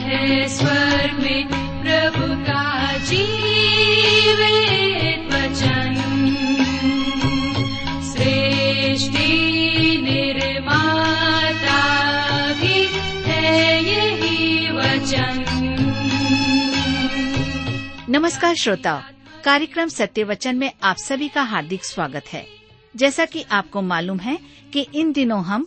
है 0.00 0.48
स्वर 0.48 1.12
में 1.22 1.48
प्रभु 1.82 2.44
का 2.44 2.62
वचन। 5.22 5.94
सृष्टि 8.02 9.28
निर्माता 10.02 11.78
भी 12.52 12.86
है 13.30 13.84
यही 13.84 14.70
वचन। 14.70 15.44
नमस्कार 18.08 18.54
श्रोताओ, 18.54 19.00
कार्यक्रम 19.44 19.88
सत्य 19.88 20.24
वचन 20.24 20.56
में 20.56 20.72
आप 20.82 20.96
सभी 20.96 21.28
का 21.28 21.42
हार्दिक 21.42 21.84
स्वागत 21.84 22.24
है। 22.32 22.46
जैसा 22.96 23.24
कि 23.24 23.44
आपको 23.52 23.82
मालूम 23.82 24.18
है 24.18 24.38
कि 24.72 24.86
इन 24.94 25.12
दिनों 25.12 25.44
हम 25.44 25.66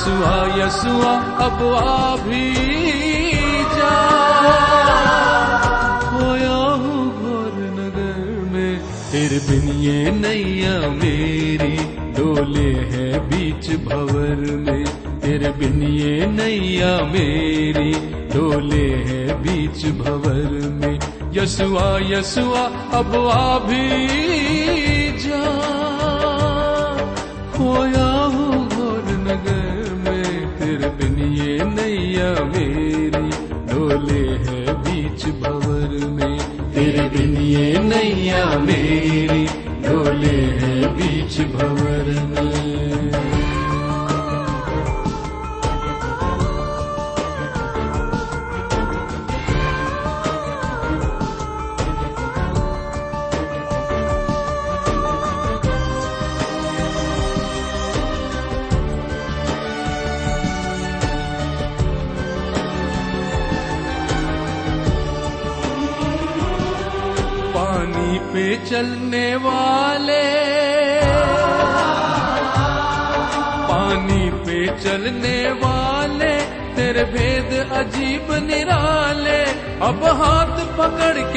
यसुआ 0.00 0.64
यसुआ 0.64 1.12
अब 1.20 1.58
आ 1.74 2.16
भी 2.16 2.52
जा। 3.64 3.96
खोया 6.02 6.56
हूँ 6.56 7.02
घोर 7.22 7.52
नगर 7.78 8.50
में 8.52 8.78
तेरे 9.12 9.38
बिन 9.38 9.68
ये 9.68 10.10
नैया 10.10 10.90
मेरी, 10.90 11.76
डोले 12.12 12.72
है 12.92 13.20
बीच 13.20 13.70
भवर 13.76 14.56
में। 14.56 14.84
तेरे 15.20 15.50
बिन 15.50 15.82
ये 15.82 16.26
नैया 16.26 17.04
मेरी, 17.04 17.92
डोले 18.34 18.88
है 18.88 19.42
बीच 19.42 19.86
भवर 19.86 20.68
में। 20.68 20.98
यसुआ 21.32 21.98
यसुआ 22.02 22.64
अब 22.92 23.16
आ 23.34 23.58
भी 23.58 23.84
जा। 25.18 25.70
खोया 27.52 28.29
नैया 32.10 32.44
मेरी, 32.44 33.30
डोले 33.72 34.28
है 34.28 34.74
बीच 34.74 35.24
भवर 35.26 36.06
में। 36.06 36.38
तेरे 36.72 37.08
बिन 37.08 37.36
ये 37.36 37.78
नैया 37.78 38.58
मेरी, 38.58 39.46
डोले 39.88 40.36
है 40.36 40.94
बीच 40.94 41.40
भवर 41.40 42.06
में। 42.28 42.49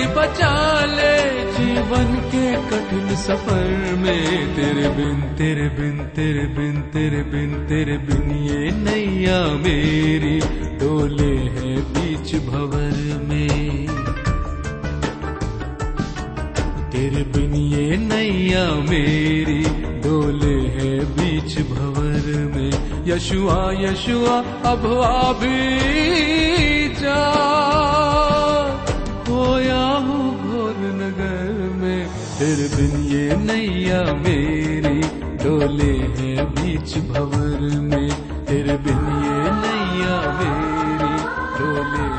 पकड़ 0.06 0.28
बचा 0.28 0.86
ले 0.86 1.44
जीवन 1.52 2.16
के 2.16 2.54
कठिन 2.54 3.16
सफ़र 3.16 3.96
में। 3.96 4.56
तेरे 4.56 4.90
बिन 4.90 5.22
तेरे 5.22 5.70
बिन 5.70 5.98
तेरे 5.98 6.48
बिन 6.48 6.82
तेरे 6.82 7.24
बिन 7.24 7.66
तेरे 7.66 7.98
बिन 7.98 8.32
ये 8.32 8.72
नैया 8.72 9.46
मेरी 9.46 10.40
डोले 10.66 11.36
है 11.36 11.82
बीच 11.82 12.36
भवर 12.36 13.22
में। 13.24 13.88
तेरे 16.92 17.24
बिन 17.24 17.56
ये 17.56 17.98
नैया 17.98 18.70
मेरी 18.70 19.64
डोले 20.00 20.68
है 20.68 21.00
बीच 21.00 21.60
भवर 21.60 22.52
में। 22.56 23.04
यशुआ 23.08 23.72
यशुआ, 23.72 24.44
अब 24.72 25.02
आ 25.04 25.34
भी 25.34 26.90
जा। 26.90 27.73
तेरे 32.44 32.68
बिन 32.68 33.04
ये 33.04 33.36
नैया 33.36 34.04
मेरी, 34.04 35.02
डोले 35.44 35.98
है 35.98 36.46
बीच 36.46 36.98
भवर 36.98 37.60
में। 37.80 38.10
तेरे 38.46 38.78
बिन 38.78 38.98
ये 38.98 39.52
नैया 39.52 40.32
मेरी, 40.32 41.24
डोले 41.60 42.10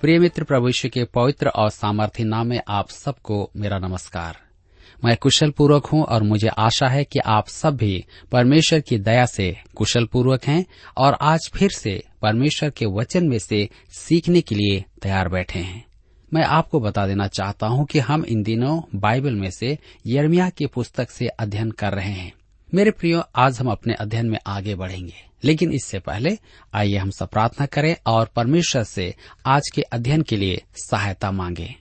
प्रिय 0.00 0.18
मित्र, 0.18 0.44
प्रभु 0.44 0.70
के 0.88 1.04
पवित्र 1.04 1.48
और 1.48 1.70
सामर्थ्य 1.70 2.24
नाम 2.24 2.46
में 2.46 2.60
आप 2.68 2.90
सबको 2.90 3.50
मेरा 3.56 3.78
नमस्कार। 3.78 4.36
मैं 5.04 5.16
कुशल 5.16 5.50
पूर्वक 5.50 5.86
हूँ 5.86 6.04
और 6.04 6.22
मुझे 6.22 6.48
आशा 6.48 6.88
है 6.88 7.04
कि 7.04 7.18
आप 7.18 7.48
सब 7.48 7.76
भी 7.76 8.04
परमेश्वर 8.32 8.80
की 8.80 8.98
दया 8.98 9.26
से 9.26 9.56
कुशल 9.74 10.04
पूर्वक 10.04 10.44
हैं 10.44 10.66
और 10.96 11.12
आज 11.20 11.50
फिर 11.54 11.70
से 11.70 12.02
परमेश्वर 12.22 12.70
के 12.70 12.86
वचन 12.86 13.28
में 13.28 13.38
से 13.38 13.68
सीखने 13.90 14.40
के 14.40 14.54
लिए 14.54 14.84
तैयार 15.02 15.28
बैठे 15.28 15.58
हैं। 15.58 15.91
मैं 16.34 16.44
आपको 16.44 16.80
बता 16.80 17.06
देना 17.06 17.26
चाहता 17.26 17.66
हूँ 17.66 17.86
कि 17.86 17.98
हम 17.98 18.24
इन 18.24 18.42
दिनों 18.42 18.80
बाइबल 18.94 19.34
में 19.34 19.50
से 19.50 19.78
यर्मिया 20.06 20.50
की 20.50 20.66
पुस्तक 20.66 21.10
से 21.10 21.26
अध्ययन 21.26 21.70
कर 21.70 21.92
रहे 21.92 22.12
हैं। 22.12 22.32
मेरे 22.74 22.90
प्रियो, 22.90 23.22
आज 23.36 23.60
हम 23.60 23.70
अपने 23.70 23.94
अध्ययन 23.94 24.26
में 24.26 24.38
आगे 24.46 24.74
बढ़ेंगे। 24.74 25.14
लेकिन 25.44 25.72
इससे 25.72 25.98
पहले 25.98 26.38
आइए 26.74 26.96
हम 26.96 27.10
सब 27.10 27.28
प्रार्थना 27.28 27.66
करें 27.66 27.96
और 28.06 28.30
परमेश्वर 28.36 28.84
से 28.84 29.14
आज 29.46 29.70
के 29.74 29.82
अध्ययन 29.82 30.22
के 30.22 30.36
लिए 30.36 30.62
सहायता 30.90 31.30
मांगे। 31.30 31.74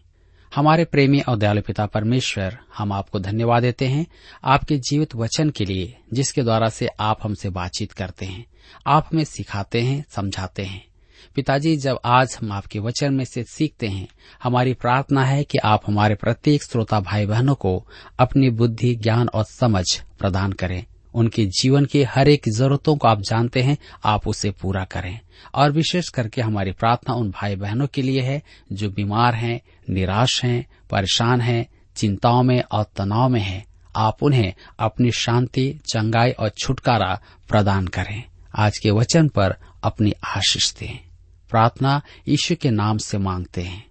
हमारे 0.55 0.85
प्रेमी 0.85 1.19
और 1.19 1.37
दयालु 1.37 1.61
पिता 1.61 1.85
परमेश्वर, 1.85 2.57
हम 2.77 2.91
आपको 2.91 3.19
धन्यवाद 3.19 3.63
देते 3.63 3.85
हैं 3.85 4.07
आपके 4.43 4.77
जीवित 4.77 5.15
वचन 5.15 5.49
के 5.49 5.65
लिए, 5.65 5.97
जिसके 6.13 6.41
द्वारा 6.41 6.69
से 6.69 6.87
आप 6.99 7.19
हमसे 7.23 7.49
बातचीत 7.49 7.91
करते 7.91 8.25
हैं, 8.25 8.45
आप 8.87 9.09
हमें 9.13 9.23
सिखाते 9.23 9.81
हैं, 9.81 10.05
समझाते 10.09 10.63
हैं। 10.63 10.90
पिताजी, 11.35 11.77
जब 11.77 11.99
आज 12.05 12.37
हम 12.41 12.51
आपके 12.51 12.79
वचन 12.79 13.13
में 13.13 13.25
से 13.25 13.43
सीखते 13.43 13.87
हैं, 13.87 14.07
हमारी 14.43 14.73
प्रार्थना 14.73 15.25
है 15.25 15.43
कि 15.43 15.57
आप 15.57 15.81
हमारे 15.87 16.15
प्रत्येक 16.15 16.63
श्रोता 16.63 16.99
भाई 16.99 17.25
बहनों 17.25 17.55
को 17.55 17.87
अपनी 18.19 18.49
बुद्धि, 18.49 18.95
ज्ञान 18.95 19.27
और 19.27 19.43
समझ 19.43 20.01
प्रदान 20.19 20.51
करें। 20.51 20.85
उनके 21.13 21.45
जीवन 21.45 21.85
की 21.85 22.03
हर 22.03 22.29
एक 22.29 22.41
जरूरतों 22.57 22.97
को 22.97 23.07
आप 23.07 23.21
जानते 23.21 23.61
हैं, 23.61 23.77
आप 24.05 24.27
उसे 24.27 24.51
पूरा 24.51 24.83
करें। 24.83 25.19
और 25.55 25.71
विशेष 25.71 26.09
करके 26.09 26.41
हमारी 26.41 26.71
प्रार्थना 26.71 27.15
उन 27.15 27.31
भाई 27.31 27.55
बहनों 27.55 27.87
के 27.87 28.01
लिए 28.01 28.21
है, 28.21 28.43
जो 28.71 28.89
बीमार 28.89 29.35
हैं, 29.35 29.61
निराश 29.89 30.45
हैं, 30.45 30.65
परेशान 30.89 31.41
हैं, 31.41 31.67
चिंताओं 31.95 32.43
में 32.43 32.63
और 32.71 32.83
तनाव 32.83 33.29
में 33.29 33.41
हैं। 33.41 33.65
आप 33.95 34.23
उन्हें 34.23 34.53
अपनी 34.79 35.11
शांति, 35.11 35.79
चंगाई 35.85 36.31
और 36.31 36.49
छुटकारा 36.49 37.21
प्रदान 37.49 37.87
करें। 37.87 38.23
आज 38.55 38.77
के 38.77 38.91
वचन 38.91 39.27
पर 39.27 39.55
अपनी 39.83 40.13
आशीष 40.23 40.73
दें। 40.73 41.10
प्रार्थना 41.51 42.01
ईश्वर 42.27 42.55
के 42.55 42.69
नाम 42.69 42.97
से 42.97 43.17
मांगते 43.17 43.61
हैं। 43.61 43.87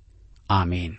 आमीन। 0.51 0.97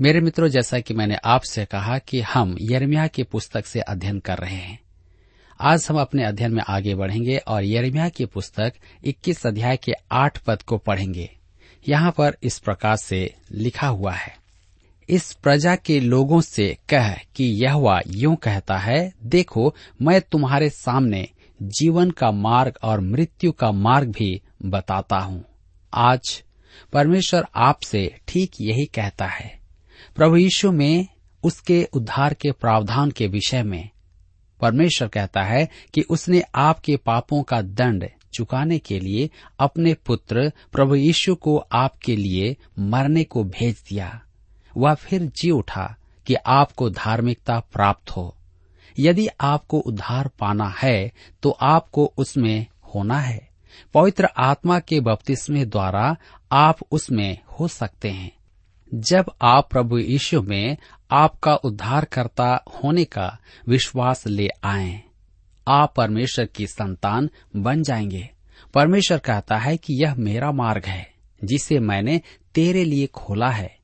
मेरे 0.00 0.20
मित्रों, 0.20 0.48
जैसा 0.48 0.80
कि 0.80 0.94
मैंने 0.94 1.16
आपसे 1.24 1.64
कहा 1.64 1.98
कि 1.98 2.20
हम 2.20 2.56
यर्मिया 2.60 3.06
की 3.06 3.22
पुस्तक 3.22 3.66
से 3.66 3.80
अध्ययन 3.80 4.18
कर 4.18 4.38
रहे 4.38 4.56
हैं। 4.56 4.80
आज 5.60 5.86
हम 5.90 6.00
अपने 6.00 6.24
अध्ययन 6.24 6.52
में 6.52 6.62
आगे 6.68 6.94
बढ़ेंगे 6.94 7.36
और 7.36 7.64
यर्मिया 7.64 8.08
की 8.08 8.24
पुस्तक 8.24 8.72
21 9.04 9.46
अध्याय 9.46 9.76
के 9.76 9.92
आठ 10.12 10.38
पद 10.38 10.62
को 10.62 10.78
पढ़ेंगे। 10.78 11.36
यहाँ 11.88 12.10
पर 12.10 12.36
इस 12.42 12.58
प्रकार 12.58 12.96
से 12.96 13.34
लिखा 13.52 13.88
हुआ 13.88 14.12
है। 14.12 14.39
इस 15.10 15.32
प्रजा 15.32 15.76
के 15.76 16.00
लोगों 16.00 16.40
से 16.40 16.78
कह 16.88 17.12
कि 17.12 17.44
यह 17.44 18.00
यूँ 18.06 18.36
कहता 18.36 18.76
है, 18.76 19.12
देखो, 19.22 19.74
मैं 20.02 20.20
तुम्हारे 20.20 20.70
सामने 20.70 21.28
जीवन 21.62 22.10
का 22.10 22.30
मार्ग 22.30 22.78
और 22.82 23.00
मृत्यु 23.00 23.52
का 23.52 23.72
मार्ग 23.72 24.08
भी 24.08 24.42
बताता 24.64 25.18
हूँ। 25.18 25.44
आज 25.94 26.42
परमेश्वर 26.92 27.46
आपसे 27.54 28.16
ठीक 28.28 28.50
यही 28.60 28.86
कहता 28.86 29.26
है। 29.26 29.60
प्रभु 30.16 30.36
यीशु 30.36 30.72
में 30.72 31.06
उसके 31.44 31.88
उद्धार 31.92 32.34
के 32.34 32.52
प्रावधान 32.52 33.10
के 33.10 33.26
विषय 33.26 33.62
में 33.62 33.90
परमेश्वर 34.60 35.08
कहता 35.08 35.42
है 35.42 35.68
कि 35.94 36.00
उसने 36.00 36.42
आपके 36.54 36.96
पापों 36.96 37.42
का 37.42 37.62
दंड 37.62 38.08
चुकाने 38.32 38.78
के 38.78 39.00
लिए 39.00 39.30
अपने 39.58 39.94
पुत्र 39.94 40.52
प्रभु 40.72 40.94
यीशु 40.94 41.34
को 41.34 41.56
आपके 41.56 42.16
लिए 42.16 42.56
मरने 42.78 43.24
को 43.24 43.44
भेज 43.44 43.82
दिया। 43.88 44.22
वह 44.76 44.94
फिर 44.94 45.22
जी 45.22 45.50
उठा 45.50 45.96
कि 46.26 46.34
आपको 46.34 46.90
धार्मिकता 46.90 47.60
प्राप्त 47.60 48.10
हो। 48.10 48.36
यदि 48.98 49.28
आपको 49.40 49.78
उद्धार 49.78 50.28
पाना 50.28 50.74
है 50.82 51.12
तो 51.42 51.50
आपको 51.50 52.12
उसमें 52.16 52.66
होना 52.94 53.20
है। 53.20 53.48
पवित्र 53.94 54.28
आत्मा 54.38 54.80
के 54.80 55.00
बपतिस्मे 55.00 55.64
द्वारा 55.64 56.16
आप 56.52 56.78
उसमें 56.90 57.38
हो 57.60 57.68
सकते 57.68 58.10
हैं। 58.10 58.32
जब 58.94 59.24
आप 59.42 59.70
प्रभु 59.70 59.98
यीशु 59.98 60.42
में 60.42 60.76
आपका 61.10 61.54
उद्धारकर्ता 61.54 62.64
होने 62.74 63.04
का 63.04 63.38
विश्वास 63.68 64.26
ले 64.26 64.48
आए, 64.64 65.02
आप 65.68 65.94
परमेश्वर 65.96 66.44
की 66.44 66.66
संतान 66.66 67.30
बन 67.56 67.82
जाएँगे। 67.82 68.30
परमेश्वर 68.74 69.18
कहता 69.18 69.58
है 69.58 69.76
कि 69.76 70.02
यह 70.04 70.14
मेरा 70.14 70.52
मार्ग 70.52 70.84
है, 70.86 71.12
जिसे 71.44 71.78
मैंने 71.78 72.20
तेरे 72.54 72.84
लिए 72.84 73.06
खोला 73.06 73.50
है। 73.50 73.79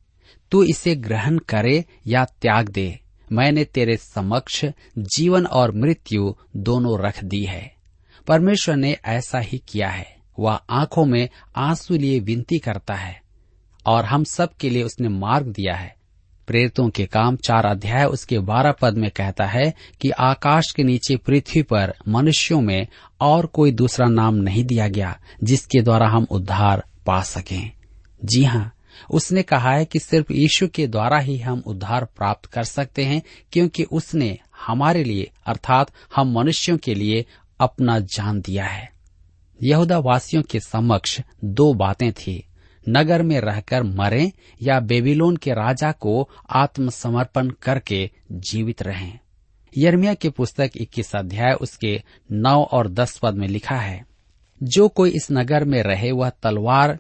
तू 0.51 0.63
इसे 0.63 0.95
ग्रहण 0.95 1.39
करे 1.39 1.85
या 2.07 2.25
त्याग 2.25 2.69
दे। 2.69 3.01
मैंने 3.33 3.65
तेरे 3.65 3.97
समक्ष 3.97 4.65
जीवन 4.99 5.47
और 5.47 5.75
मृत्यु 5.75 6.35
दोनों 6.57 7.01
रख 7.01 7.25
दी 7.25 7.45
है। 7.45 7.75
परमेश्वर 8.27 8.77
ने 8.77 8.97
ऐसा 9.05 9.39
ही 9.39 9.63
किया 9.69 9.89
है। 9.89 10.17
वह 10.39 10.61
आँखों 10.71 11.05
में 11.05 11.29
आँसू 11.57 11.95
लिए 11.95 12.21
विनती 12.21 12.59
करता 12.59 12.95
है 12.95 13.23
और 13.87 14.05
हम 14.05 14.25
सब 14.25 14.57
के 14.57 14.71
लिए 14.71 14.83
उसने 14.83 15.09
मार्ग 15.09 15.47
दिया 15.47 15.75
है। 15.75 15.97
प्रेरितों 16.47 16.91
के 16.91 17.07
काम 17.07 17.37
चार 17.37 17.67
अध्याय 17.67 18.05
उसके 18.05 18.39
बारह 18.39 18.73
पद 18.73 18.95
में 18.95 19.11
कहता 19.11 19.47
है 19.47 19.75
कि 20.01 20.11
आकाश 20.11 20.73
के 20.77 20.83
नीचे 20.83 21.17
पृथ्वी 21.17 21.63
पर 21.63 21.95
मनुष्यों 22.09 22.61
में 22.61 22.87
और 23.21 23.47
कोई 23.47 23.71
दूसरा 23.71 24.07
नाम 24.07 24.35
नहीं 24.35 24.65
दिया 24.65 24.89
गया 24.89 25.21
जिसके 25.45 25.83
द्वारा 25.83 26.09
हम 26.09 26.27
उद्धार 26.31 26.85
पा 27.07 27.23
सकें। 27.23 27.71
जी 28.25 28.45
हाँ 28.45 28.76
उसने 29.11 29.43
कहा 29.43 29.71
है 29.71 29.85
कि 29.85 29.99
सिर्फ़ 29.99 30.33
यीशु 30.33 30.69
के 30.69 30.87
द्वारा 30.87 31.19
ही 31.19 31.39
हम 31.39 31.63
उद्धार 31.67 32.05
प्राप्त 32.05 32.47
कर 32.47 32.65
सकते 32.65 33.05
हैं, 33.05 33.23
क्योंकि 33.53 33.83
उसने 33.83 34.39
हमारे 34.67 35.05
लिए, 35.05 35.31
अर्थात 35.47 35.91
हम 36.17 36.39
मनुष्यों 36.39 36.79
के 36.79 36.95
लिए, 36.95 37.27
अपना 37.61 37.99
जान 37.99 38.41
दिया 38.41 38.65
है। 38.65 38.93
यहूदा 39.63 39.99
वासियों 39.99 40.43
के 40.43 40.61
समक्ष 40.61 41.21
दो 41.45 41.75
बातें 41.75 42.13
थी। 42.13 42.47
नगर 42.89 43.23
में 43.23 43.41
रहकर 43.41 43.83
मरें 43.83 44.33
या 44.63 44.81
बेबीलोन 44.81 45.37
के 45.37 45.51
राजा 45.51 45.93
को 45.93 46.31
आत्मसमर्पण 46.51 47.51
करके 47.51 48.11
जीवित 48.33 48.83
रहें। 48.83 49.19
यर्मिया 49.79 50.15
की 50.15 50.29
पुस्तक 50.29 50.71
इक्कीस 50.77 51.17
अध्याय 51.17 51.53
उसके 51.53 52.03
नौ 52.33 52.63
और 52.63 52.89
दस 52.89 53.19
पद 53.19 53.35
में 53.35 53.49
लिखा 53.49 53.77
है, 53.77 54.07
जो 54.63 54.89
कोई 54.89 55.11
इस 55.11 55.29
नगर 55.33 55.65
में 55.65 55.83
रहे 55.83 56.11
वह 56.11 56.31
तलवार 56.31 56.99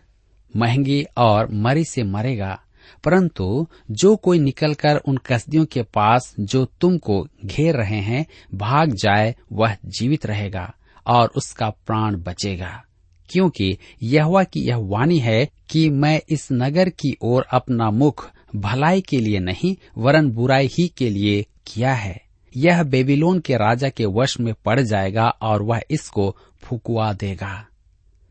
महँगी 0.56 1.04
और 1.16 1.48
मरी 1.52 1.84
से 1.84 2.02
मरेगा। 2.02 2.62
परंतु 3.04 3.66
जो 3.90 4.16
कोई 4.16 4.38
निकलकर 4.38 4.96
उन 4.96 5.16
कसदियों 5.16 5.64
के 5.64 5.82
पास 5.82 6.34
जो 6.40 6.64
तुमको 6.64 7.28
घेर 7.44 7.76
रहे 7.76 8.00
हैं, 8.00 8.26
भाग 8.54 8.92
जाए, 8.92 9.36
वह 9.52 9.76
जीवित 9.84 10.26
रहेगा 10.26 10.74
और 11.06 11.32
उसका 11.36 11.70
प्राण 11.70 12.16
बचेगा। 12.16 12.84
क्योंकि 13.30 13.78
यहवा 14.02 14.44
की 14.44 14.60
यह 14.60 14.76
वाणी 14.76 15.18
है 15.18 15.48
कि 15.70 15.90
मैं 15.90 16.20
इस 16.28 16.48
नगर 16.52 16.88
की 16.88 17.16
ओर 17.22 17.42
अपना 17.42 17.90
मुख 17.90 18.30
भलाई 18.56 19.00
के 19.00 19.20
लिए 19.20 19.38
नहीं, 19.38 19.76
वरन 19.98 20.30
बुराई 20.30 20.66
ही 20.66 20.88
के 20.88 21.10
लिए 21.10 21.46
किया 21.66 21.94
है। 21.94 22.22
यह 22.56 22.82
बेबीलोन 22.82 23.40
के 23.40 23.56
राजा 23.56 23.88
के 23.88 24.04
वश 24.04 24.40
में 24.40 24.54
पड़ 24.64 24.80
जाएगा 24.80 25.28
और 25.28 25.62
वह 25.62 25.82
इसको 25.90 26.36
फुकवा 26.62 27.12
देगा। 27.12 27.66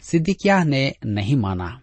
सिद्दिकिया 0.02 0.64
ने 0.64 0.94
नहीं 1.06 1.36
माना। 1.36 1.82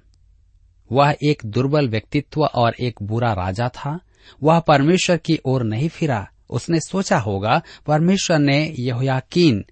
वह 0.92 1.16
एक 1.24 1.42
दुर्बल 1.44 1.88
व्यक्तित्व 1.88 2.42
और 2.44 2.74
एक 2.80 3.02
बुरा 3.02 3.32
राजा 3.32 3.68
था। 3.68 4.00
वह 4.42 4.60
परमेश्वर 4.60 5.16
की 5.16 5.38
ओर 5.44 5.62
नहीं 5.62 5.88
फिरा। 5.88 6.28
उसने 6.50 6.80
सोचा 6.80 7.18
होगा, 7.18 7.62
परमेश्वर 7.86 8.38
ने 8.38 8.74
यहोयाकीन 8.78 9.64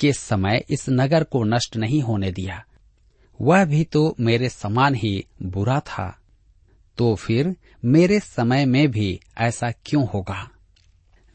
के 0.00 0.12
समय 0.12 0.64
इस 0.70 0.86
नगर 0.90 1.24
को 1.24 1.44
नष्ट 1.44 1.76
नहीं 1.76 2.02
होने 2.02 2.32
दिया। 2.32 2.64
वह 3.40 3.64
भी 3.64 3.84
तो 3.84 4.16
मेरे 4.20 4.48
समान 4.48 4.94
ही 4.94 5.26
बुरा 5.42 5.80
था। 5.80 6.18
तो 6.98 7.14
फिर 7.14 7.56
मेरे 7.84 8.20
समय 8.20 8.64
में 8.64 8.90
भी 8.90 9.20
ऐसा 9.38 9.70
क्यों 9.70 10.06
होगा? 10.08 10.50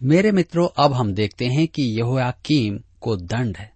मेरे 0.03 0.31
मित्रों, 0.31 0.67
अब 0.77 0.93
हम 0.93 1.13
देखते 1.13 1.45
हैं 1.45 1.67
कि 1.67 1.83
यहोयाकीम 1.83 2.79
को 3.01 3.15
दंड। 3.15 3.57
है 3.57 3.73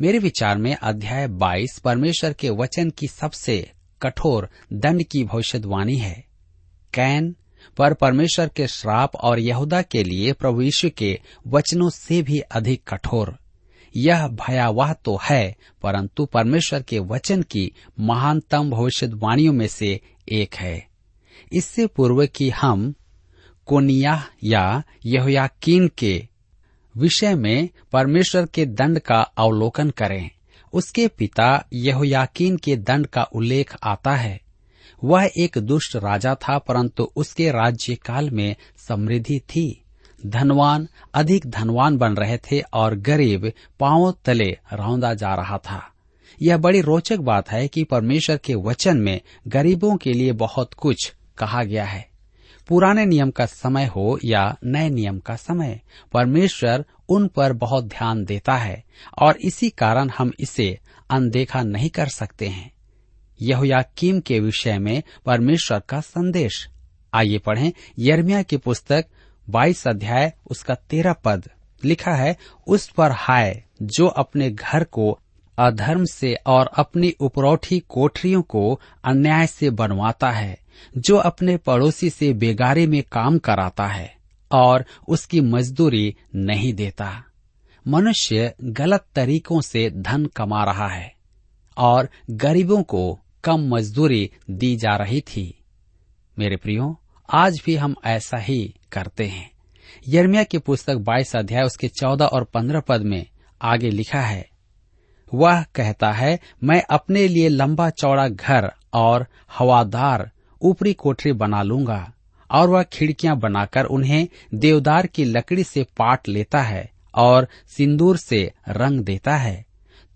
मेरे 0.00 0.18
विचार 0.18 0.58
में 0.58 0.76
अध्याय 0.76 1.28
22 1.28 1.78
परमेश्वर 1.78 2.32
के 2.32 2.50
वचन 2.50 2.90
की 2.90 3.06
सबसे 3.06 3.72
कठोर, 4.02 4.48
दंड 4.72 5.02
की 5.02 5.24
भविष्यवाणी 5.24 5.96
है। 5.96 6.24
कैन, 6.94 7.36
पर 7.78 7.94
परमेश्वर 7.94 8.48
के 8.48 8.66
श्राप 8.66 9.16
और 9.16 9.38
यहूदा 9.38 9.82
के 9.82 10.04
लिए 10.04 10.32
प्रभु 10.32 10.62
यीशु 10.62 10.90
के 10.96 11.20
वचनों 11.46 11.90
से 11.90 12.22
भी 12.22 12.38
अधिक 12.38 12.82
कठोर। 12.88 13.38
यह 13.96 14.28
भयावह 14.28 14.92
तो 14.92 15.18
है, 15.22 15.56
परंतु 15.82 16.24
परमेश्वर 16.24 16.82
के 16.82 16.98
वचन 16.98 17.42
की 17.42 17.72
महानतम 18.00 18.70
भविष्यवाणियों 18.70 19.52
में 19.52 19.68
से 19.68 20.00
एक 20.32 20.54
है। 20.54 20.86
इससे 21.52 21.86
पूर्व 21.86 22.26
कि 22.26 22.50
हम 22.50 22.94
कोनिया 23.66 24.26
या 24.44 24.82
यहोयाकीन 25.06 25.88
के 25.88 26.28
विषय 26.96 27.34
में 27.34 27.68
परमेश्वर 27.92 28.46
के 28.46 28.66
दंड 28.66 28.98
का 28.98 29.20
अवलोकन 29.20 29.90
करें। 29.90 30.30
उसके 30.72 31.08
पिता 31.08 31.66
यहोयाकीन 31.72 32.56
के 32.56 32.76
दंड 32.76 33.06
का 33.06 33.22
उल्लेख 33.22 33.76
आता 33.82 34.14
है। 34.14 34.40
वह 35.04 35.30
एक 35.36 35.58
दुष्ट 35.58 35.96
राजा 35.96 36.34
था, 36.34 36.58
परंतु 36.58 37.10
उसके 37.16 37.50
राज्य 37.50 37.94
काल 37.94 38.30
में 38.30 38.56
समृद्धि 38.88 39.40
थी। 39.40 39.82
धनवान, 40.26 40.88
अधिक 41.14 41.46
धनवान 41.46 41.96
बन 41.96 42.14
रहे 42.14 42.38
थे 42.38 42.60
और 42.60 42.94
गरीब 42.94 43.52
पांवों 43.80 44.12
तले 44.24 44.58
रौंदा 44.72 45.14
जा 45.14 45.34
रहा 45.34 45.58
था। 45.58 45.92
यह 46.42 46.56
बड़ी 46.56 46.80
रोचक 46.80 47.16
बात 47.16 47.50
है 47.50 47.68
कि 47.68 47.84
परमेश्वर 47.84 48.36
के 48.36 48.54
वचन 48.54 48.96
में 48.96 49.20
गरीबों 49.48 49.96
के 49.96 50.12
लिए 50.12 50.32
बहुत 50.32 50.74
कुछ 50.74 51.14
कहा 51.38 51.64
गया 51.64 51.84
है। 51.84 52.08
पुराने 52.68 53.06
नियम 53.06 53.30
का 53.30 53.46
समय 53.46 53.86
हो 53.86 54.18
या 54.24 54.56
नए 54.64 54.88
नियम 54.88 55.18
का 55.18 55.36
समय, 55.36 55.80
परमेश्वर 56.12 56.84
उन 57.08 57.28
पर 57.28 57.52
बहुत 57.52 57.84
ध्यान 57.84 58.24
देता 58.24 58.54
है 58.54 58.84
और 59.22 59.36
इसी 59.36 59.70
कारण 59.70 60.10
हम 60.18 60.32
इसे 60.40 60.78
अनदेखा 61.10 61.62
नहीं 61.62 61.90
कर 61.90 62.06
सकते 62.06 62.48
हैं। 62.48 62.72
यहोयाकीम 63.42 64.20
के 64.20 64.40
विषय 64.40 64.78
में 64.78 65.02
परमेश्वर 65.26 65.80
का 65.80 66.00
संदेश। 66.00 66.68
आइए 67.14 67.38
पढ़ें 67.38 67.72
यर्मिया 67.98 68.42
की 68.42 68.56
पुस्तक 68.56 69.06
22 69.50 69.88
अध्याय, 69.88 70.32
उसका 70.50 70.74
तेरह 70.74 71.12
पद। 71.12 71.48
लिखा 71.84 72.12
है, 72.12 72.36
उस 72.66 72.88
पर 72.88 73.10
हाय, 73.12 73.64
जो 73.82 74.06
अपने 74.06 74.50
घर 74.50 74.84
को 74.84 75.20
अधर्म 75.58 76.04
से 76.04 76.34
और 76.34 76.66
अपनी 76.66 77.10
उपरौठी 77.10 77.78
कोठरियों 77.78 78.42
को 78.42 78.80
अन्याय 79.04 79.46
से 79.46 79.70
बनवाता 79.70 80.30
है, 80.30 80.58
जो 80.98 81.16
अपने 81.16 81.56
पड़ोसी 81.56 82.10
से 82.10 82.32
बेगारे 82.32 82.86
में 82.86 83.02
काम 83.02 83.38
कराता 83.38 83.86
है। 83.86 84.16
और 84.52 84.84
उसकी 85.08 85.40
मजदूरी 85.40 86.16
नहीं 86.34 86.74
देता। 86.74 87.24
मनुष्य 87.88 88.54
गलत 88.62 89.06
तरीकों 89.14 89.60
से 89.60 89.90
धन 89.90 90.26
कमा 90.26 90.64
रहा 90.64 90.88
है 90.88 91.14
और 91.76 92.08
गरीबों 92.30 92.82
को 92.82 93.20
कम 93.44 93.74
मजदूरी 93.74 94.30
दी 94.50 94.76
जा 94.76 94.96
रही 94.96 95.20
थी। 95.20 95.64
मेरे 96.38 96.56
प्रियो, 96.56 97.00
आज 97.34 97.62
भी 97.66 97.76
हम 97.76 97.96
ऐसा 98.04 98.36
ही 98.36 98.74
करते 98.92 99.26
हैं। 99.26 99.50
यर्मिया 100.08 100.42
की 100.42 100.58
पुस्तक 100.58 100.94
22 100.94 101.36
अध्याय 101.36 101.62
उसके 101.62 101.88
14 101.88 102.26
और 102.26 102.44
15 102.44 102.80
पद 102.80 103.02
में 103.02 103.26
आगे 103.62 103.90
लिखा 103.90 104.20
है, 104.20 104.48
वह 105.34 105.62
कहता 105.62 106.12
है, 106.12 106.40
मैं 106.62 106.82
अपने 106.90 107.28
लिए 107.28 107.48
लंबा 107.48 107.90
चौड़ा 107.90 108.28
घर 108.28 108.72
और 108.92 109.26
हवादार 109.58 110.30
ऊपरी 110.62 110.92
कोठरी 110.92 111.32
बना 111.32 111.62
लूँगा। 111.62 112.12
और 112.50 112.68
वह 112.68 112.82
खिड़कियाँ 112.82 113.36
बनाकर 113.36 113.84
उन्हें 113.84 114.28
देवदार 114.54 115.06
की 115.06 115.24
लकड़ी 115.24 115.64
से 115.64 115.82
पाट 115.82 116.28
लेता 116.28 116.62
है 116.62 116.90
और 117.14 117.48
सिंदूर 117.68 118.16
से 118.16 118.52
रंग 118.68 119.00
देता 119.00 119.36
है। 119.36 119.66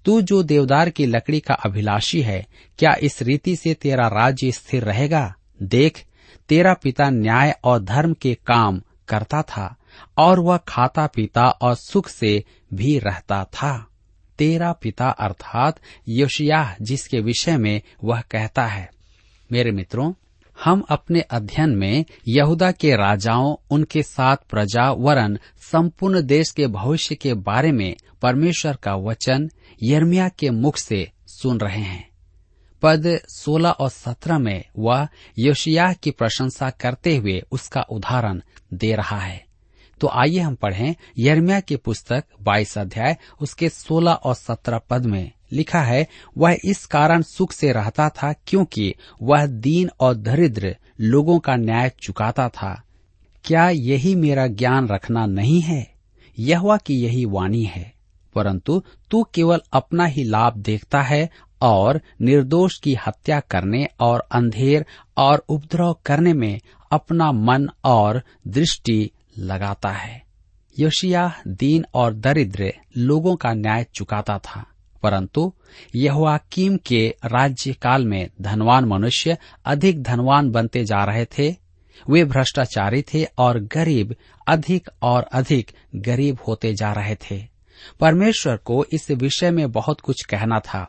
तू 0.05 0.21
जो 0.21 0.43
देवदार 0.43 0.91
की 0.91 1.07
लकड़ी 1.07 1.41
का 1.41 1.55
अभिलाषी 1.55 2.23
है, 2.23 2.47
क्या 2.79 2.95
इस 3.03 3.23
रीति 3.23 3.57
से 3.57 3.75
तेरा 3.75 4.09
राज्य 4.09 4.53
स्थिर 4.53 4.85
रहेगा? 4.85 5.35
देख, 5.63 6.05
तेरा 6.49 6.75
पिता 6.75 7.11
न्याय 7.11 7.59
और 7.65 7.79
धर्म 7.79 8.15
के 8.15 8.35
काम 8.35 8.83
करता 9.09 9.43
था 9.43 9.77
और 10.19 10.41
वह 10.41 10.57
खाता 10.57 11.07
पीता 11.07 11.49
और 11.49 11.75
सुख 11.75 12.09
से 12.09 12.45
भी 12.75 12.99
रहता 12.99 13.45
था। 13.45 13.87
तेरा 14.39 14.73
पिता 14.73 15.09
अर्थात 15.09 15.81
योशियाह, 16.09 16.75
जिसके 16.83 17.21
विषय 17.21 17.57
में 17.57 17.83
वह 18.05 18.21
कहता 18.21 18.67
है, 18.67 18.91
मेरे 19.53 19.71
मित्रों 19.71 20.13
हम 20.65 20.81
अपने 20.81 21.21
अध्ययन 21.21 21.71
में 21.71 22.05
यहूदा 22.29 22.73
के 22.73 22.97
राजाओं, 22.97 23.57
उनके 23.71 24.03
साथ 24.03 24.37
प्रजा, 24.37 24.91
वरन, 24.91 25.39
संपूर्ण 25.73 26.23
देश 26.23 26.51
के 26.51 26.67
भविष्य 26.67 27.15
के 27.15 27.35
बारे 27.35 27.73
में 27.73 27.97
परमेश्वर 28.23 28.77
का 28.77 28.95
वचन 28.95 29.51
यर्मिया 29.83 30.29
के 30.29 30.51
मुख 30.51 30.77
से 30.77 31.13
सुन 31.27 31.61
रहे 31.61 31.81
हैं। 31.81 32.11
पद 32.83 33.21
16 33.29 33.71
और 33.71 33.89
17 33.89 34.39
में 34.39 34.65
वह 34.79 35.09
योशियाह 35.39 35.93
की 35.93 36.11
प्रशंसा 36.11 36.71
करते 36.71 37.17
हुए 37.17 37.43
उसका 37.53 37.81
उदाहरण 37.81 38.41
दे 38.75 38.95
रहा 38.95 39.19
है। 39.19 39.45
तो 40.01 40.09
आइए 40.09 40.39
हम 40.39 40.55
पढ़ें 40.55 40.95
यर्मिया 41.19 41.61
की 41.61 41.77
पुस्तक 41.77 42.25
22 42.43 42.79
अध्याय, 42.79 43.17
उसके 43.41 43.69
16 43.69 44.13
और 44.13 44.35
17 44.35 44.79
पद 44.79 45.07
में। 45.07 45.33
लिखा 45.53 45.83
है, 45.83 46.09
वह 46.39 46.57
इस 46.65 46.87
कारण 46.87 47.23
सुख 47.23 47.53
से 47.53 47.73
रहता 47.73 48.09
था 48.09 48.35
क्योंकि 48.47 48.95
वह 49.23 49.47
दीन 49.47 49.91
और 50.01 50.15
दरिद्र 50.15 50.77
लोगों 51.01 51.39
का 51.39 51.57
न्याय 51.57 51.93
चुकाता 52.03 52.49
था। 52.49 52.83
क्या 53.45 53.69
यही 53.69 54.15
मेरा 54.15 54.47
ज्ञान 54.47 54.89
रखना 54.89 55.27
नहीं 55.27 55.61
है? 55.61 55.95
यह 56.39 56.79
की 56.87 56.95
यही 56.95 57.25
वाणी 57.25 57.63
है। 57.63 58.01
परंतु 58.35 58.83
तू 59.11 59.23
केवल 59.35 59.61
अपना 59.73 60.05
ही 60.05 60.25
लाभ 60.25 60.57
देखता 60.57 61.03
है 61.03 61.31
और 61.63 62.01
निर्दोष 62.21 62.79
की 62.79 62.95
हत्या 62.95 63.41
करने 63.41 63.89
और 64.01 64.29
अंधेर 64.33 64.87
और 65.17 65.45
उपद्रव 65.49 65.97
करने 66.07 66.33
में 66.33 66.61
अपना 66.91 67.33
मन 67.33 67.69
और 67.85 68.23
दृष्टि 68.49 69.11
लगाता 69.39 69.89
है। 69.89 70.23
योशिया 70.79 71.33
दीन 71.49 71.85
और 71.95 72.15
दरिद्र 72.15 72.73
लोगों 72.97 73.37
का 73.37 73.53
न्याय 73.53 73.87
चुकाता 73.95 74.39
था। 74.39 74.67
परंतु 75.03 75.53
यहोआकीम 75.95 76.77
के 76.77 77.15
राज्य 77.25 77.73
काल 77.73 78.07
में 78.07 78.31
धनवान 78.43 78.85
मनुष्य 78.85 79.39
अधिक 79.65 80.03
धनवान 80.03 80.51
बनते 80.51 80.85
जा 80.85 81.05
रहे 81.05 81.25
थे। 81.25 81.57
वे 82.11 82.25
भ्रष्टाचारी 82.25 83.03
थे 83.03 83.25
और 83.39 83.61
गरीब 83.61 84.15
अधिक 84.49 84.91
और 85.03 85.23
अधिक 85.23 85.71
गरीब 85.97 86.39
होते 86.49 86.75
जा 86.75 86.93
रहे 86.93 87.15
थे। 87.15 87.49
परमेश्वर 88.01 88.57
को 88.57 88.85
इस 88.93 89.11
विषय 89.11 89.51
में 89.51 89.73
बहुत 89.73 90.01
कुछ 90.01 90.23
कहना 90.23 90.61
था। 90.61 90.89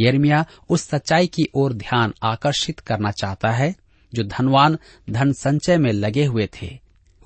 यर्मिया 0.00 0.46
उस 0.70 0.82
सच्चाई 0.82 1.26
की 1.26 1.42
ओर 1.54 1.72
ध्यान 1.72 2.14
आकर्षित 2.22 2.80
करना 2.80 3.10
चाहता 3.10 3.50
है, 3.50 3.74
जो 4.14 4.22
धनवान 4.22 4.78
धन 5.10 5.32
संचय 5.32 5.78
में 5.78 5.92
लगे 5.92 6.24
हुए 6.24 6.48
थे। 6.62 6.78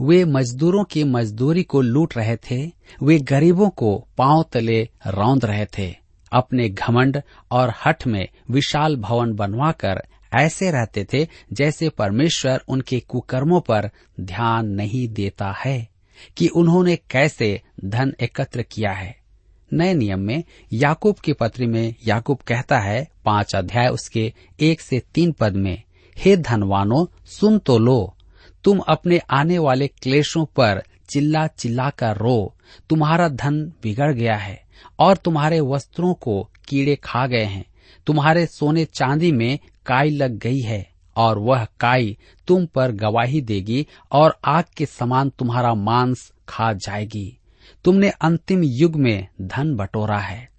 वे 0.03 0.25
मजदूरों 0.25 0.85
की 0.85 1.05
मजदूरी 1.05 1.63
को 1.63 1.81
लूट 1.81 2.17
रहे 2.17 2.37
थे, 2.37 2.71
वे 3.03 3.19
गरीबों 3.19 3.71
को 3.71 4.09
पाँव 4.19 4.45
तले 4.53 4.89
रौंद 5.07 5.45
रहे 5.45 5.67
थे। 5.79 6.08
अपने 6.33 6.69
घमंड 6.69 7.23
और 7.51 7.73
हठ 7.85 8.07
में 8.07 8.29
विशाल 8.51 8.97
भवन 8.97 9.33
बनवाकर 9.33 10.03
ऐसे 10.35 10.71
रहते 10.71 11.07
थे 11.13 11.29
जैसे 11.53 11.89
परमेश्वर 11.89 12.63
उनके 12.69 13.01
कुकर्मों 13.01 13.61
पर 13.61 13.91
ध्यान 14.21 14.67
नहीं 14.67 15.09
देता 15.09 15.55
है, 15.65 15.89
कि 16.37 16.49
उन्होंने 16.49 16.97
कैसे 16.97 17.63
धन 17.85 18.15
एकत्र 18.21 18.63
किया 18.63 18.93
है। 18.93 19.17
नए 19.73 19.95
नियम 19.95 20.21
में 20.21 20.45
याकूब 20.73 21.17
की 21.17 21.33
पत्री 21.33 21.67
में 21.67 21.95
याकूब 22.07 22.39
कहता 22.39 22.79
है, 22.79 23.09
पाँच 23.25 23.55
अध्याय 23.55 23.89
उसके 23.89 24.35
एक 24.61 24.81
से 24.81 25.03
तीन 25.15 25.33
पद 25.33 25.53
में, 25.53 25.83
हे 26.19 26.37
धनवानो, 26.37 27.13
सुन 27.25 27.59
तो 27.59 27.79
लो। 27.79 28.15
तुम 28.65 28.79
अपने 28.79 29.19
आने 29.19 29.59
वाले 29.59 29.89
क्लेशों 29.89 30.45
पर 30.45 30.83
चिल्ला 31.09 31.47
चिल्ला 31.47 31.91
कर 31.91 32.17
रो। 32.17 32.55
तुम्हारा 32.89 33.29
धन 33.29 33.73
बिगड़ 33.83 34.13
गया 34.13 34.37
है। 34.37 34.68
और 34.99 35.17
तुम्हारे 35.17 35.61
वस्त्रों 35.61 36.15
को 36.15 36.51
कीड़े 36.69 36.97
खा 36.97 37.27
गए 37.27 37.45
हैं। 37.45 37.65
तुम्हारे 38.07 38.47
सोने 38.47 38.85
चांदी 38.85 39.33
में 39.33 39.59
काई 39.87 40.11
लग 40.11 40.39
गई 40.39 40.61
है, 40.61 40.91
और 41.17 41.39
वह 41.39 41.65
काई 41.81 42.19
तुम 42.47 42.67
पर 42.67 42.93
गवाही 42.93 43.41
देगी, 43.41 43.87
और 44.13 44.39
आग 44.45 44.65
के 44.77 44.87
समान 44.87 45.31
तुम्हारा 45.31 45.75
मांस 45.75 46.33
खा 46.49 46.73
जाएगी। 46.73 47.39
तुमने 47.85 48.11
अंतिम 48.11 48.63
युग 48.63 48.97
में 48.97 49.29
धन 49.43 49.77
बटोरा 49.77 50.19
है। 50.19 50.51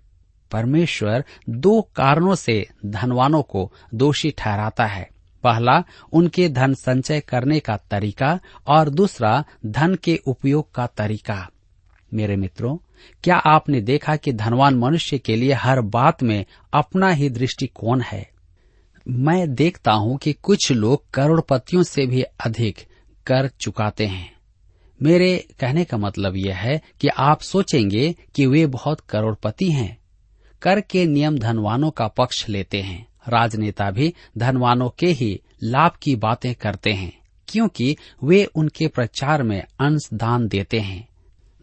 परमेश्वर 0.51 1.23
दो 1.49 1.81
कारणों 1.81 2.35
से 2.35 2.67
धनवानों 2.85 3.41
को 3.41 3.73
दोषी 3.93 4.31
ठहराता 4.37 4.85
है। 4.85 5.09
पहला, 5.43 5.83
उनके 6.13 6.49
धन 6.49 6.73
संचय 6.73 7.19
करने 7.19 7.59
का 7.59 7.77
तरीका, 7.77 8.39
और 8.67 8.89
दूसरा, 8.89 9.43
धन 9.65 9.95
के 9.95 10.19
उपयोग 10.27 10.71
का 10.71 10.87
तरीका। 10.87 11.49
मेरे 12.13 12.35
मित्रों 12.35 12.77
क्या 13.23 13.35
आपने 13.35 13.81
देखा 13.81 14.15
कि 14.15 14.33
धनवान 14.33 14.75
मनुष्य 14.75 15.17
के 15.17 15.35
लिए 15.35 15.53
हर 15.53 15.81
बात 15.81 16.23
में 16.23 16.45
अपना 16.73 17.09
ही 17.09 17.29
दृष्टिकोण 17.29 18.01
है? 18.01 18.29
मैं 19.07 19.55
देखता 19.55 19.91
हूँ 19.91 20.17
कि 20.17 20.33
कुछ 20.33 20.71
लोग 20.71 21.11
करोड़पतियों 21.11 21.83
से 21.83 22.05
भी 22.05 22.21
अधिक 22.21 22.77
कर 23.27 23.47
चुकाते 23.47 24.05
हैं। 24.05 24.39
मेरे 25.01 25.47
कहने 25.59 25.83
का 25.83 25.97
मतलब 25.97 26.35
यह 26.35 26.55
है 26.55 26.81
कि 27.01 27.07
आप 27.07 27.41
सोचेंगे 27.41 28.15
कि 28.35 28.45
वे 28.45 28.65
बहुत 28.65 28.99
करोड़पति 28.99 29.71
हैं। 29.71 29.97
कर 30.61 30.81
के 30.81 31.05
नियम 31.05 31.39
धनवानों 31.39 31.91
का 31.91 32.07
पक्ष 32.07 32.49
लेते 32.49 32.81
हैं। 32.81 33.07
राजनेता 33.29 33.91
भी 33.91 34.13
धनवानों 34.37 34.89
के 34.89 35.07
ही 35.07 35.41
लाभ 35.63 35.91
की 36.01 36.15
बातें 36.15 36.55
करते 36.55 36.91
हैं, 36.91 37.19
क्योंकि 37.47 37.97
वे 38.23 38.45
उनके 38.45 38.87
प्रचार 38.87 39.43
में 39.43 39.63
अंश 39.79 40.09
दान 40.13 40.47
देते 40.47 40.79
हैं। 40.79 41.08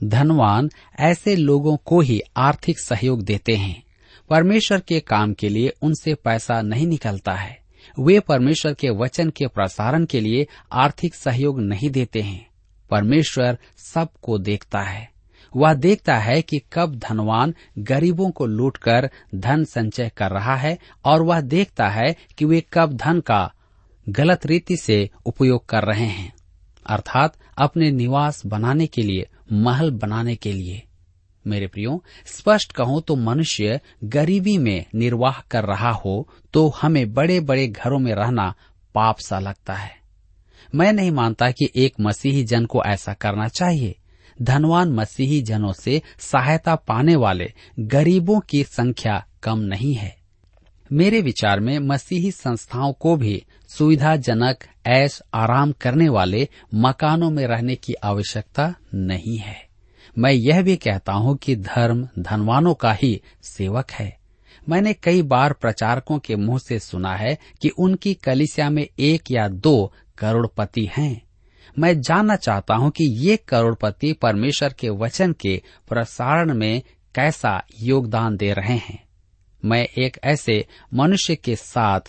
धनवान 0.04 0.70
ऐसे 1.00 1.36
लोगों 1.36 1.76
को 1.76 2.00
ही 2.00 2.20
आर्थिक 2.36 2.78
सहयोग 2.78 3.22
देते 3.22 3.56
हैं। 3.56 3.82
परमेश्वर 4.30 4.80
के 4.80 5.00
काम 5.00 5.34
के 5.34 5.48
लिए 5.48 5.72
उनसे 5.82 6.14
पैसा 6.14 6.62
नहीं 6.62 6.86
निकलता 6.86 7.32
है। 7.32 7.58
वे 8.00 8.20
परमेश्वर 8.20 8.74
के 8.74 8.90
वचन 8.90 9.30
के 9.30 9.46
प्रसारण 9.46 10.04
के 10.04 10.20
लिए 10.20 10.46
आर्थिक 10.72 11.14
सहयोग 11.14 11.60
नहीं 11.60 11.90
देते 11.90 12.20
हैं। 12.20 12.48
परमेश्वर 12.90 13.58
सबको 13.76 14.38
देखता 14.38 14.80
है। 14.80 15.10
वह 15.56 15.74
देखता 15.74 16.16
है 16.16 16.42
कि 16.42 16.60
कब 16.72 16.96
धनवान 16.96 17.54
गरीबों 17.78 18.30
को 18.30 18.46
लूटकर 18.46 19.10
धन 19.34 19.64
संचय 19.64 20.10
कर 20.16 20.30
रहा 20.30 20.56
है 20.56 20.78
और 21.04 21.22
वह 21.22 21.40
देखता 21.40 21.88
है 21.88 22.16
कि 22.38 22.44
वे 22.44 22.64
कब 22.72 22.92
धन 22.92 23.20
का 23.20 23.52
गलत 24.08 24.46
रीति 24.46 24.76
से 24.76 25.10
उपयोग 25.26 25.66
कर 25.66 25.82
रहे 25.82 26.06
हैं। 26.06 26.34
अर्थात 26.86 27.36
अपने 27.58 27.90
निवास 27.90 28.46
बनाने 28.46 28.86
के 28.86 29.02
लिए 29.02 29.26
महल 29.52 29.90
बनाने 29.90 30.36
के 30.36 30.52
लिए। 30.52 30.82
मेरे 31.46 31.66
प्रियो, 31.66 32.02
स्पष्ट 32.26 32.72
कहूँ 32.72 33.02
तो 33.02 33.16
मनुष्य 33.16 33.80
गरीबी 34.04 34.58
में 34.58 34.84
निर्वाह 34.94 35.40
कर 35.40 35.64
रहा 35.64 35.90
हो 35.90 36.28
तो 36.52 36.68
हमें 36.68 37.12
बड़े 37.14 37.40
बड़े 37.40 37.68
घरों 37.68 37.98
में 37.98 38.14
रहना 38.14 38.54
पाप 38.94 39.18
सा 39.18 39.38
लगता 39.38 39.74
है। 39.74 39.94
मैं 40.74 40.92
नहीं 40.92 41.10
मानता 41.10 41.50
कि 41.50 41.70
एक 41.76 41.94
मसीही 42.00 42.44
जन 42.44 42.66
को 42.66 42.82
ऐसा 42.84 43.12
करना 43.12 43.48
चाहिए। 43.48 43.94
धनवान 44.42 44.92
मसीही 44.92 45.42
जनों 45.42 45.72
से 45.72 46.02
सहायता 46.18 46.74
पाने 46.74 47.16
वाले 47.16 47.52
गरीबों 47.80 48.40
की 48.40 48.64
संख्या 48.64 49.26
कम 49.42 49.58
नहीं 49.58 49.94
है। 49.94 50.25
मेरे 50.92 51.20
विचार 51.20 51.60
में 51.60 51.78
मसीही 51.78 52.30
संस्थाओं 52.30 52.92
को 52.92 53.16
भी 53.16 53.44
सुविधाजनक, 53.68 54.56
ऐश, 54.86 55.22
आराम 55.34 55.72
करने 55.72 56.08
वाले 56.08 56.48
मकानों 56.74 57.30
में 57.30 57.46
रहने 57.46 57.74
की 57.74 57.94
आवश्यकता 57.94 58.74
नहीं 58.94 59.38
है। 59.38 59.66
मैं 60.18 60.32
यह 60.32 60.62
भी 60.62 60.76
कहता 60.76 61.12
हूँ 61.12 61.36
कि 61.36 61.56
धर्म 61.56 62.08
धनवानों 62.18 62.74
का 62.74 62.92
ही 62.92 63.22
सेवक 63.42 63.90
है। 63.90 64.18
मैंने 64.68 64.92
कई 64.92 65.22
बार 65.22 65.52
प्रचारकों 65.52 66.18
के 66.18 66.36
मुँह 66.36 66.58
से 66.58 66.78
सुना 66.78 67.16
है 67.16 67.38
कि 67.62 67.68
उनकी 67.68 68.14
कलिसिया 68.14 68.70
में 68.70 68.88
एक 68.98 69.22
या 69.30 69.48
दो 69.48 69.92
करोड़पति 70.18 70.90
हैं। 70.96 71.22
मैं 71.78 72.00
जानना 72.00 72.36
चाहता 72.36 72.74
हूँ 72.74 72.90
कि 72.90 73.04
ये 73.04 73.36
करोड़पति 73.36 74.12
परमेश्वर 74.12 74.72
के 74.72 74.88
वचन 74.88 75.32
के 75.32 75.62
प्रसारण 75.88 76.54
में 76.54 76.82
कैसा 77.14 77.64
योगदान 77.82 78.36
दे 78.36 78.52
रहे 78.52 78.76
हैं। 78.76 79.05
मैं 79.64 79.86
एक 79.98 80.18
ऐसे 80.24 80.66
मनुष्य 80.94 81.36
के 81.36 81.56
साथ 81.56 82.00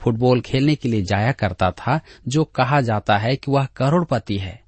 फुटबॉल 0.00 0.40
खेलने 0.40 0.74
के 0.74 0.88
लिए 0.88 1.02
जाया 1.02 1.32
करता 1.32 1.70
था, 1.70 2.00
जो 2.28 2.44
कहा 2.44 2.80
जाता 2.80 3.18
है 3.18 3.36
कि 3.36 3.50
वह 3.50 3.64
करोड़पति 3.64 4.38
है। 4.38 4.62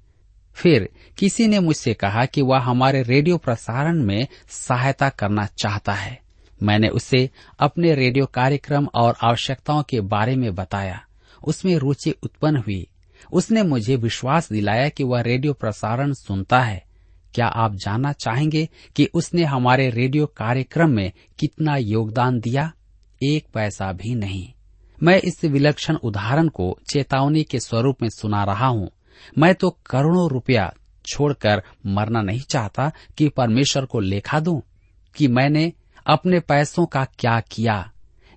फिर 0.53 0.89
किसी 1.17 1.47
ने 1.47 1.59
मुझसे 1.59 1.93
कहा 1.93 2.25
कि 2.25 2.41
वह 2.41 2.59
हमारे 2.59 3.01
रेडियो 3.01 3.37
प्रसारण 3.37 4.03
में 4.03 4.27
सहायता 4.49 5.09
करना 5.09 5.45
चाहता 5.45 5.93
है। 5.93 6.19
मैंने 6.63 6.87
उसे 6.87 7.29
अपने 7.59 7.95
रेडियो 7.95 8.25
कार्यक्रम 8.25 8.87
और 8.93 9.15
आवश्यकताओं 9.23 9.83
के 9.83 10.01
बारे 10.01 10.35
में 10.35 10.55
बताया। 10.55 11.05
उसमें 11.47 11.75
रुचि 11.75 12.15
उत्पन्न 12.23 12.57
हुई। 12.57 12.87
उसने 13.33 13.63
मुझे 13.63 13.95
विश्वास 13.95 14.49
दिलाया 14.51 14.89
कि 14.89 15.03
वह 15.03 15.21
रेडियो 15.21 15.53
प्रसारण 15.53 16.13
सुनता 16.13 16.59
है। 16.59 16.90
क्या 17.33 17.47
आप 17.47 17.75
जानना 17.75 18.11
चाहेंगे 18.11 18.69
कि 18.95 19.09
उसने 19.13 19.43
हमारे 19.43 19.89
रेडियो 19.89 20.25
कार्यक्रम 20.25 20.89
में 20.89 21.11
कितना 21.39 21.77
योगदान 21.77 22.39
दिया? 22.39 22.71
एक 23.23 23.45
पैसा 23.53 23.93
भी 23.93 24.15
नहीं। 24.15 24.53
मैं 25.03 25.17
इस 25.17 25.45
विलक्षण 25.45 25.95
उदाहरण 25.95 26.47
को 26.47 26.79
चेतावनी 26.93 27.43
के 27.43 27.59
स्वरूप 27.59 27.97
में 28.01 28.09
सुना 28.09 28.43
रहा 28.43 28.67
हूँ। 28.67 28.91
मैं 29.37 29.55
तो 29.55 29.69
करोड़ों 29.69 30.29
रुपया 30.29 30.73
छोड़कर 31.05 31.63
मरना 31.85 32.21
नहीं 32.21 32.39
चाहता 32.39 32.91
कि 33.17 33.29
परमेश्वर 33.29 33.85
को 33.85 33.99
लेखा 33.99 34.39
दूँ 34.39 34.61
कि 35.15 35.27
मैंने 35.27 35.73
अपने 36.07 36.39
पैसों 36.39 36.85
का 36.85 37.05
क्या 37.19 37.39
किया। 37.39 37.91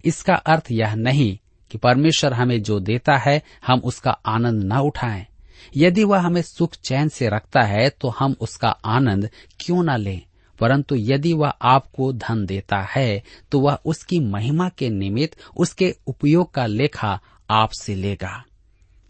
इसका 0.04 0.34
अर्थ 0.34 0.68
यह 0.70 0.94
नहीं 0.94 1.38
कि 1.70 1.78
परमेश्वर 1.78 2.32
हमें 2.32 2.62
जो 2.62 2.80
देता 2.80 3.16
है, 3.16 3.42
हम 3.66 3.78
उसका 3.78 4.10
आनंद 4.10 4.72
न 4.72 4.76
उठाएँ। 4.76 5.26
यदि 5.76 6.04
वह 6.04 6.18
हमें 6.18 6.42
सुख 6.42 6.74
चैन 6.74 7.08
से 7.08 7.28
रखता 7.28 7.62
है 7.62 7.88
तो 7.90 8.08
हम 8.08 8.36
उसका 8.40 8.68
आनंद 8.68 9.30
क्यों 9.60 9.82
न 9.82 9.96
लें? 9.96 10.22
परंतु 10.60 10.96
यदि 10.98 11.32
वह 11.32 11.48
आपको 11.48 12.12
धन 12.12 12.46
देता 12.46 12.78
है 12.82 13.22
तो 13.52 13.60
वह 13.60 13.78
उसकी 13.86 14.20
महिमा 14.20 14.68
के 14.68 14.90
निमित्त 14.90 15.36
उसके 15.56 15.96
उपयोग 16.06 16.54
का 16.54 16.66
लेखा 16.66 17.20
आपसे 17.50 17.94
लेगा। 17.94 18.44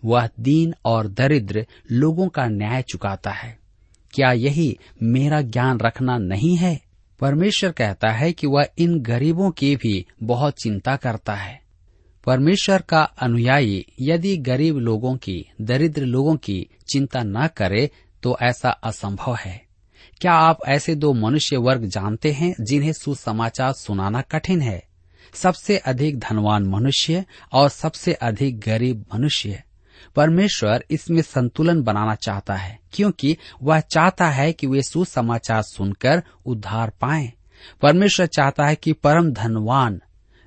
वह 0.05 0.29
दीन 0.41 0.75
और 0.85 1.09
दरिद्र 1.09 1.67
लोगों 1.93 2.29
का 2.29 2.47
न्याय 2.47 2.83
चुकाता 2.83 3.31
है। 3.31 3.59
क्या 4.11 4.33
यही 4.33 4.79
मेरा 5.03 5.41
ज्ञान 5.41 5.79
रखना 5.79 6.19
नहीं 6.19 6.57
है? 6.57 6.81
परमेश्वर 7.21 7.71
कहता 7.71 8.09
है 8.09 8.33
कि 8.33 8.47
वह 8.47 8.69
इन 8.79 9.01
गरीबों 9.01 9.51
की 9.51 9.77
भी 9.77 10.07
बहुत 10.23 10.55
चिंता 10.63 10.97
करता 10.97 11.35
है। 11.35 11.64
परमेश्वर 12.27 12.83
का 12.83 13.03
अनुयायी 13.03 13.87
यदि 14.01 14.37
गरीब 14.37 14.77
लोगों 14.77 15.17
की, 15.17 15.51
दरिद्र 15.61 16.03
लोगों 16.03 16.37
की 16.37 16.67
चिंता 16.93 17.23
न 17.23 17.47
करे 17.47 17.91
तो 18.23 18.37
ऐसा 18.43 18.71
असंभव 18.71 19.37
है। 19.37 19.65
क्या 20.21 20.33
आप 20.33 20.59
ऐसे 20.69 20.95
दो 20.95 21.13
मनुष्य 21.13 21.57
वर्ग 21.57 21.85
जानते 21.85 22.33
हैं 22.33 22.55
जिन्हें 22.61 22.93
सुसमाचार 22.93 23.73
सुनाना 23.73 24.21
कठिन 24.21 24.61
है? 24.61 24.83
सबसे 25.35 25.77
अधिक 25.77 26.19
धनवान 26.19 26.63
मनुष्य 26.67 27.25
और 27.53 27.69
सबसे 27.69 28.13
अधिक 28.13 28.61
गरीब 28.61 29.05
मनुष्य। 29.15 29.63
परमेश्वर 30.17 30.85
इसमें 30.91 31.23
संतुलन 31.23 31.83
बनाना 31.83 32.15
चाहता 32.15 32.55
है, 32.55 32.79
क्योंकि 32.93 33.37
वह 33.63 33.81
चाहता 33.81 34.29
है 34.29 34.53
कि 34.53 34.67
वे 34.67 34.83
सुसमाचार 34.83 35.63
सुनकर 35.63 36.23
उद्धार 36.47 36.93
पाएँ। 37.01 37.33
परमेश्वर 37.83 38.27
चाहता 38.27 38.67
है 38.67 38.75
कि 38.75 38.93
परम 38.93 39.31
धनवान 39.31 40.01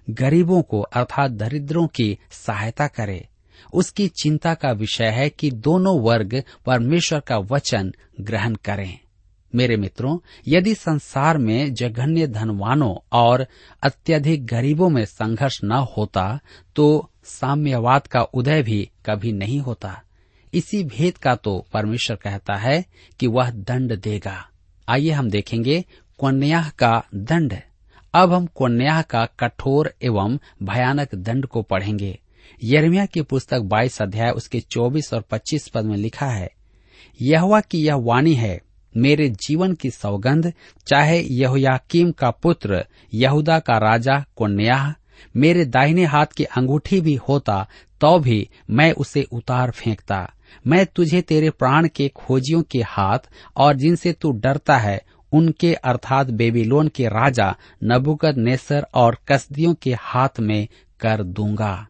गरीबों 0.09 0.61
को 0.61 0.81
अर्थात 0.81 1.31
दरिद्रों 1.31 1.87
की 1.87 2.17
सहायता 2.31 2.87
करे। 2.87 3.27
उसकी 3.73 4.07
चिंता 4.07 4.53
का 4.53 4.71
विषय 4.71 5.07
है 5.07 5.29
कि 5.29 5.51
दोनों 5.51 5.99
वर्ग 6.01 6.43
परमेश्वर 6.65 7.19
का 7.19 7.37
वचन 7.37 7.93
ग्रहण 8.21 8.55
करें। 8.55 8.99
मेरे 9.55 9.77
मित्रों, 9.77 10.17
यदि 10.47 10.75
संसार 10.75 11.37
में 11.37 11.73
जघन्य 11.73 12.27
धनवानों 12.27 12.95
और 13.11 13.47
अत्यधिक 13.83 14.45
गरीबों 14.45 14.89
में 14.89 15.05
संघर्ष 15.05 15.59
न 15.63 15.71
होता 15.97 16.39
तो 16.75 17.09
साम्यवाद 17.23 18.07
का 18.07 18.21
उदय 18.21 18.61
भी 18.63 18.89
कभी 19.05 19.31
नहीं 19.31 19.59
होता। 19.59 20.01
इसी 20.53 20.83
भेद 20.83 21.17
का 21.17 21.35
तो 21.35 21.65
परमेश्वर 21.73 22.17
कहता 22.17 22.55
है 22.55 22.85
कि 23.19 23.27
वह 23.27 23.49
दंड 23.49 24.01
देगा। 24.01 24.47
आइए 24.87 25.11
हम 25.11 25.29
देखेंगे 25.29 25.81
कन्या 26.19 26.71
का 26.79 27.03
दंड। 27.15 27.53
अब 28.17 28.33
हम 28.33 28.45
कन्या 28.59 29.01
का 29.01 29.23
कठोर 29.39 29.91
एवं 30.03 30.37
भयानक 30.63 31.13
दंड 31.15 31.45
को 31.45 31.61
पढ़ेंगे। 31.61 32.17
यरमिया 32.63 33.05
की 33.05 33.21
पुस्तक 33.21 33.59
22 33.63 34.01
अध्याय 34.01 34.31
उसके 34.31 34.59
24 34.61 35.13
और 35.13 35.21
25 35.31 35.67
पद 35.67 35.85
में 35.85 35.95
लिखा 35.97 36.25
है, 36.25 36.49
यहवा 37.19 37.59
की 37.61 37.85
यह 37.85 37.95
वाणी 37.95 38.33
है, 38.33 38.59
मेरे 38.95 39.29
जीवन 39.39 39.73
की 39.73 39.89
सौगंध, 39.89 40.51
चाहे 40.87 41.19
यहोयाकीम 41.21 42.11
का 42.11 42.29
पुत्र, 42.31 42.83
यहूदा 43.13 43.59
का 43.59 43.77
राजा 43.77 44.19
कन्या 44.39 44.93
मेरे 45.35 45.65
दाहिने 45.65 46.05
हाथ 46.05 46.33
की 46.37 46.43
अंगूठी 46.43 46.99
भी 47.01 47.13
होता 47.29 47.65
तो 48.01 48.17
भी 48.19 48.47
मैं 48.69 48.91
उसे 48.93 49.23
उतार 49.31 49.71
फेंकता। 49.71 50.19
मैं 50.67 50.85
तुझे 50.85 51.21
तेरे 51.21 51.49
प्राण 51.49 51.87
के 51.87 52.07
खोजियों 52.07 52.61
के 52.61 52.81
हाथ 52.81 53.29
और 53.57 53.75
जिनसे 53.75 54.13
तू 54.13 54.31
डरता 54.31 54.77
है 54.77 54.99
उनके 55.31 55.73
अर्थात 55.73 56.27
बेबीलोन 56.27 56.87
के 56.87 57.07
राजा 57.07 57.55
नबुकद 57.83 58.37
नेसर 58.37 58.85
और 58.93 59.17
कसदियों 59.27 59.73
के 59.73 59.93
हाथ 59.99 60.39
में 60.39 60.67
कर 60.99 61.23
दूँगा। 61.23 61.87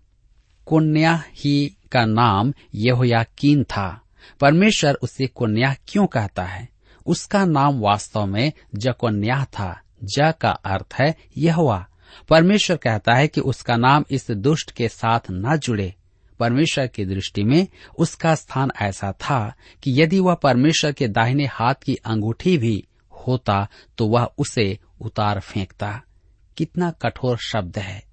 कुन्या 0.66 1.24
ही 1.32 1.78
का 1.92 2.06
नाम 2.06 2.54
यहोयाकीन 2.76 3.64
था। 3.64 4.02
परमेश्वर 4.42 4.94
उसे 4.94 5.28
कुन्या 5.28 5.76
क्यों 5.88 6.08
कहता 6.08 6.44
है? 6.44 6.70
उसका 7.06 7.46
नाम 7.46 7.80
वास्तव 7.80 8.26
में 8.26 8.52
जकोन्या 8.76 9.46
था। 9.46 9.82
ज 10.04 10.34
का 10.42 10.50
अर्थ 10.50 10.94
है 11.00 11.16
यहवा। 11.38 11.88
परमेश्वर 12.30 12.78
कहता 12.78 13.14
है 13.14 13.28
कि 13.28 13.42
उसका 13.42 13.78
नाम 13.78 14.06
इस 14.12 14.32
दुष्ट 14.32 14.72
के 14.72 14.90
साथ 14.90 15.20
न 15.32 15.58
जुड़े। 15.58 15.94
परमेश्वर 16.40 16.88
की 16.88 17.06
दृष्टि 17.06 17.44
में 17.44 17.68
उसका 18.00 18.36
स्थान 18.36 18.72
ऐसा 18.82 19.12
था 19.12 19.54
कि 19.84 20.02
यदि 20.02 20.20
वह 20.20 20.34
परमेश्वर 20.34 20.92
के 20.92 21.08
दाहिने 21.08 21.46
हाथ 21.46 21.74
की 21.74 21.96
अंगूठी 21.96 22.58
भी 22.58 22.88
होता 23.28 23.68
तो 23.98 24.08
वह 24.08 24.24
उसे 24.38 24.80
उतार 25.02 25.40
फेंकता। 25.40 26.02
कितना 26.58 26.92
कठोर 26.92 27.38
शब्द 27.38 27.80
है। 27.80 28.04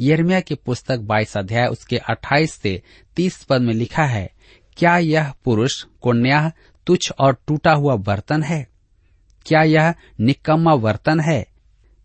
यर्मिया 0.00 0.40
की 0.40 0.54
पुस्तक 0.54 0.98
बाईस 0.98 1.36
अध्याय, 1.36 1.66
उसके 1.66 1.96
28 1.96 2.52
से 2.52 2.82
30 3.16 3.44
पद 3.44 3.60
में 3.60 3.74
लिखा 3.74 4.04
है, 4.04 4.30
क्या 4.76 4.98
यह 4.98 5.32
पुरुष 5.44 5.82
कन्या 5.82 6.52
तुच्छ 6.86 7.12
और 7.20 7.42
टूटा 7.46 7.72
हुआ 7.72 7.96
बर्तन 7.96 8.42
है? 8.42 8.68
क्या 9.46 9.62
यह 9.62 9.94
निकम्मा 10.20 10.76
बर्तन 10.76 11.20
है? 11.20 11.46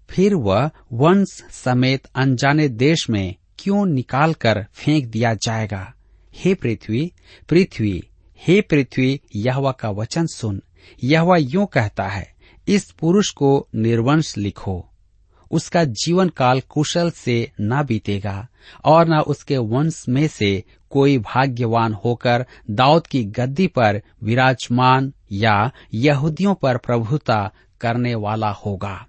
फिर 0.10 0.36
वह 0.36 0.70
वंश 0.94 1.44
समेत 1.52 2.08
अनजाने 2.16 2.68
देश 2.68 3.10
में 3.10 3.36
क्यों 3.60 3.86
निकाल 3.86 4.34
कर 4.34 4.66
फेंक 4.74 5.06
दिया 5.06 5.34
जाएगा? 5.34 5.94
हे 6.36 6.54
पृथ्वी 6.54 7.12
पृथ्वी, 7.50 8.04
हे 8.38 8.62
पृथ्वी, 8.62 9.22
यहवा 9.36 9.72
का 9.72 9.90
वचन 9.90 10.26
सुन। 10.26 10.62
यहवा 11.04 11.38
यूँ 11.38 11.66
कहता 11.66 12.04
है 12.04 12.39
इस 12.70 12.92
पुरुष 12.92 13.30
को 13.30 13.68
निर्वंश 13.76 14.38
लिखो। 14.38 14.90
उसका 15.52 15.84
जीवन 15.84 16.30
काल 16.30 16.60
कुशल 16.60 17.12
से 17.12 17.52
न 17.62 17.84
बीतेगा, 17.84 18.48
और 18.86 19.10
न 19.10 19.20
उसके 19.20 19.58
वंश 19.58 20.06
में 20.10 20.28
से 20.28 20.64
कोई 20.90 21.18
भाग्यवान 21.18 21.94
होकर 21.94 22.46
दाऊद 22.72 23.08
की 23.08 23.24
गद्दी 23.24 23.68
पर 23.68 24.02
विराजमान 24.24 25.14
या 25.32 25.72
यहूदियों 25.94 26.54
पर 26.54 26.78
प्रभुता 26.78 27.52
करने 27.82 28.16
वाला 28.16 28.50
होगा। 28.50 29.06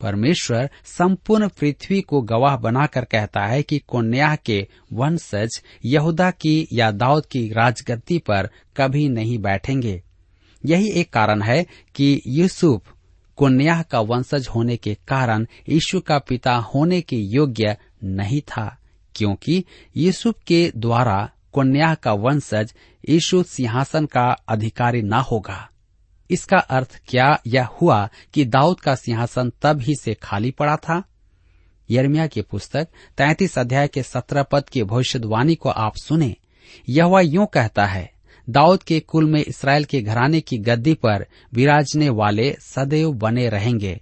परमेश्वर 0.00 0.70
संपूर्ण 0.84 1.48
पृथ्वी 1.48 2.00
को 2.00 2.22
गवाह 2.22 2.56
बनाकर 2.56 3.04
कहता 3.04 3.40
है 3.40 3.62
कि 3.62 3.78
कन्या 3.78 4.36
के 4.36 4.68
वंशज 4.92 5.62
यहूदा 5.84 6.30
की 6.30 6.68
या 6.72 6.90
दाऊद 6.90 7.26
की 7.26 7.48
राजगद्दी 7.48 8.18
पर 8.18 8.50
कभी 8.76 9.08
नहीं 9.08 9.38
बैठेंगे। 9.38 10.02
यही 10.66 10.88
एक 10.88 11.12
कारण 11.12 11.42
है 11.42 11.66
कि 11.94 12.22
यूसुफ 12.26 12.93
कन्या 13.38 13.82
का 13.82 14.00
वंशज 14.00 14.48
होने 14.54 14.76
के 14.76 14.94
कारण 15.08 15.46
यीशु 15.68 16.00
का 16.00 16.18
पिता 16.18 16.54
होने 16.54 17.00
के 17.00 17.16
योग्य 17.16 17.76
नहीं 18.04 18.40
था, 18.40 18.76
क्योंकि 19.14 19.64
यूसुफ 19.96 20.34
के 20.46 20.72
द्वारा 20.76 21.30
कन्या 21.54 21.94
का 21.94 22.12
वंशज 22.12 22.74
यीशु 23.08 23.42
सिंहासन 23.42 24.06
का 24.06 24.26
अधिकारी 24.48 25.02
न 25.02 25.12
होगा। 25.12 25.68
इसका 26.30 26.58
अर्थ 26.58 27.00
क्या 27.08 27.40
यह 27.46 27.66
हुआ 27.66 28.08
कि 28.34 28.44
दाऊद 28.44 28.80
का 28.80 28.94
सिंहासन 28.94 29.52
तब 29.62 29.80
ही 29.80 29.94
से 30.00 30.14
खाली 30.14 30.50
पड़ा 30.50 30.76
था? 30.76 31.02
यर्मिया 31.90 32.26
की 32.26 32.42
पुस्तक 32.42 32.88
तैतीस 33.18 33.58
अध्याय 33.58 33.88
के 33.88 34.02
सत्रह 34.02 34.42
पद 34.42 34.68
की 34.68 34.82
भविष्यवाणी 34.82 35.54
को 35.54 35.68
आप 35.68 35.96
सुने। 35.96 36.36
यह 36.88 37.04
वह 37.04 37.20
यूँ 37.20 37.46
कहता 37.46 37.86
है 37.86 38.13
दाऊद 38.48 38.82
के 38.82 38.98
कुल 39.00 39.30
में 39.30 39.40
इसराइल 39.40 39.84
के 39.84 40.00
घराने 40.02 40.40
की 40.40 40.58
गद्दी 40.58 40.94
पर 40.94 41.26
विराजने 41.54 42.08
वाले 42.08 42.50
सदैव 42.60 43.12
बने 43.12 43.48
रहेंगे। 43.48 44.00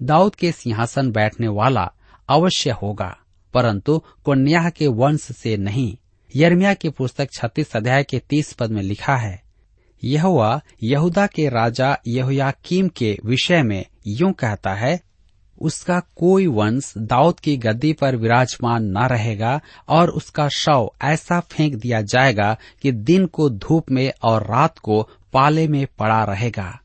दाऊद 0.00 0.34
के 0.34 0.52
सिंहासन 0.52 1.10
बैठने 1.10 1.48
वाला 1.48 1.90
अवश्य 2.28 2.70
होगा, 2.70 3.16
परंतु 3.54 3.98
कन्या 4.26 4.68
के 4.70 4.86
वंश 4.86 5.20
से 5.20 5.56
नहीं। 5.56 5.96
यर्मिया 6.34 6.74
की 6.74 6.88
पुस्तक 6.88 7.32
छत्तीस 7.32 7.76
अध्याय 7.76 8.02
के 8.04 8.18
तीस 8.18 8.52
पद 8.52 8.70
में 8.70 8.82
लिखा 8.82 9.16
है 9.16 9.40
यहुआ 10.02 10.60
यहूदा 10.82 11.26
के 11.26 11.48
राजा 11.48 11.96
यहोयाकीम 12.06 12.88
के 12.88 13.18
विषय 13.24 13.62
में 13.62 13.84
यूँ 14.06 14.32
कहता 14.32 14.74
है 14.74 15.00
उसका 15.58 16.00
कोई 16.00 16.46
वंश 16.46 16.94
दाऊद 16.98 17.40
की 17.40 17.56
गद्दी 17.56 17.92
पर 17.92 18.16
विराजमान 18.16 18.84
न 18.84 18.98
रहेगा 18.98 19.60
और 19.88 20.10
उसका 20.10 20.48
शव 20.48 20.90
ऐसा 21.02 21.40
फेंक 21.40 21.74
दिया 21.74 22.02
जाएगा 22.02 22.56
कि 22.82 22.92
दिन 22.92 23.26
को 23.26 23.50
धूप 23.50 23.90
में 23.90 24.12
और 24.22 24.42
रात 24.42 24.78
को 24.78 25.08
पाले 25.32 25.68
में 25.68 25.86
पड़ा 25.98 26.24
रहेगा। 26.24 26.80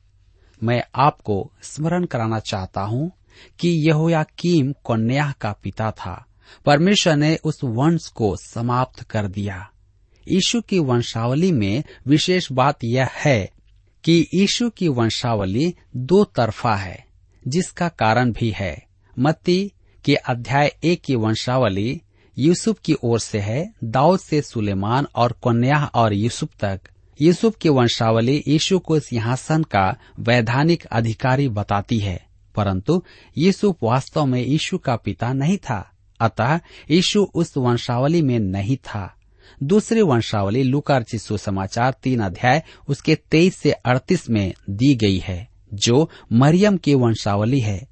मैं 0.63 0.83
आपको 0.95 1.51
स्मरण 1.63 2.05
कराना 2.05 2.39
चाहता 2.39 2.81
हूँ 2.81 3.11
कि 3.59 3.89
यहोयाकीम 3.89 4.71
कन्या 4.71 5.33
का 5.41 5.51
पिता 5.51 5.91
था। 5.91 6.25
परमेश्वर 6.65 7.15
ने 7.15 7.39
उस 7.43 7.59
वंश 7.63 8.07
को 8.07 8.35
समाप्त 8.35 9.03
कर 9.03 9.27
दिया। 9.27 9.69
यीशु 10.31 10.61
की 10.61 10.79
वंशावली 10.79 11.51
में 11.51 11.83
विशेष 12.07 12.51
बात 12.51 12.77
यह 12.83 13.09
है 13.11 13.51
कि 14.03 14.27
यीशु 14.33 14.69
की 14.69 14.87
वंशावली 14.87 15.75
दो 15.95 16.23
तरफा 16.23 16.75
है। 16.75 17.12
जिसका 17.47 17.89
कारण 17.89 18.31
भी 18.31 18.49
है। 18.49 18.83
मत्ती 19.19 19.71
के 20.05 20.15
अध्याय 20.15 20.75
एक 20.83 21.01
की 21.01 21.15
वंशावली 21.15 22.01
यूसुफ 22.39 22.79
की 22.79 22.95
ओर 23.03 23.19
से 23.19 23.39
है। 23.39 23.73
दाऊद 23.83 24.19
से 24.19 24.41
सुलेमान 24.41 25.07
और 25.15 25.31
कन्या 25.31 25.85
और 25.85 26.13
यूसुफ 26.13 26.49
तक। 26.59 26.81
यूसुफ 27.21 27.55
की 27.57 27.69
वंशावली 27.69 28.43
यीशु 28.47 28.79
को 28.79 28.99
सिंहासन 28.99 29.63
का 29.63 29.97
वैधानिक 30.19 30.85
अधिकारी 30.85 31.49
बताती 31.49 31.99
है। 31.99 32.25
परंतु 32.55 33.03
यीशु 33.37 33.75
वास्तव 33.83 34.25
में 34.25 34.45
यीशु 34.45 34.77
का 34.77 34.95
पिता 34.95 35.33
नहीं 35.33 35.57
था। 35.57 35.91
अतः 36.19 36.59
यीशु 36.91 37.23
उस 37.23 37.57
वंशावली 37.57 38.21
में 38.21 38.39
नहीं 38.39 38.77
था। 38.77 39.15
दूसरी 39.63 40.01
वंशावली 40.01 40.63
लुकार 40.63 41.05
सुसमाचार 41.15 41.95
तीन 42.03 42.19
अध्याय 42.19 42.63
उसके 42.87 43.15
तेईस 43.15 43.55
से 43.55 43.71
अड़तीस 43.71 44.29
में 44.29 44.53
दी 44.69 44.95
गई 44.95 45.17
है। 45.17 45.52
जो 45.73 46.09
मरियम 46.31 46.77
की 46.77 46.93
वंशावली 46.93 47.59
है। 47.59 47.87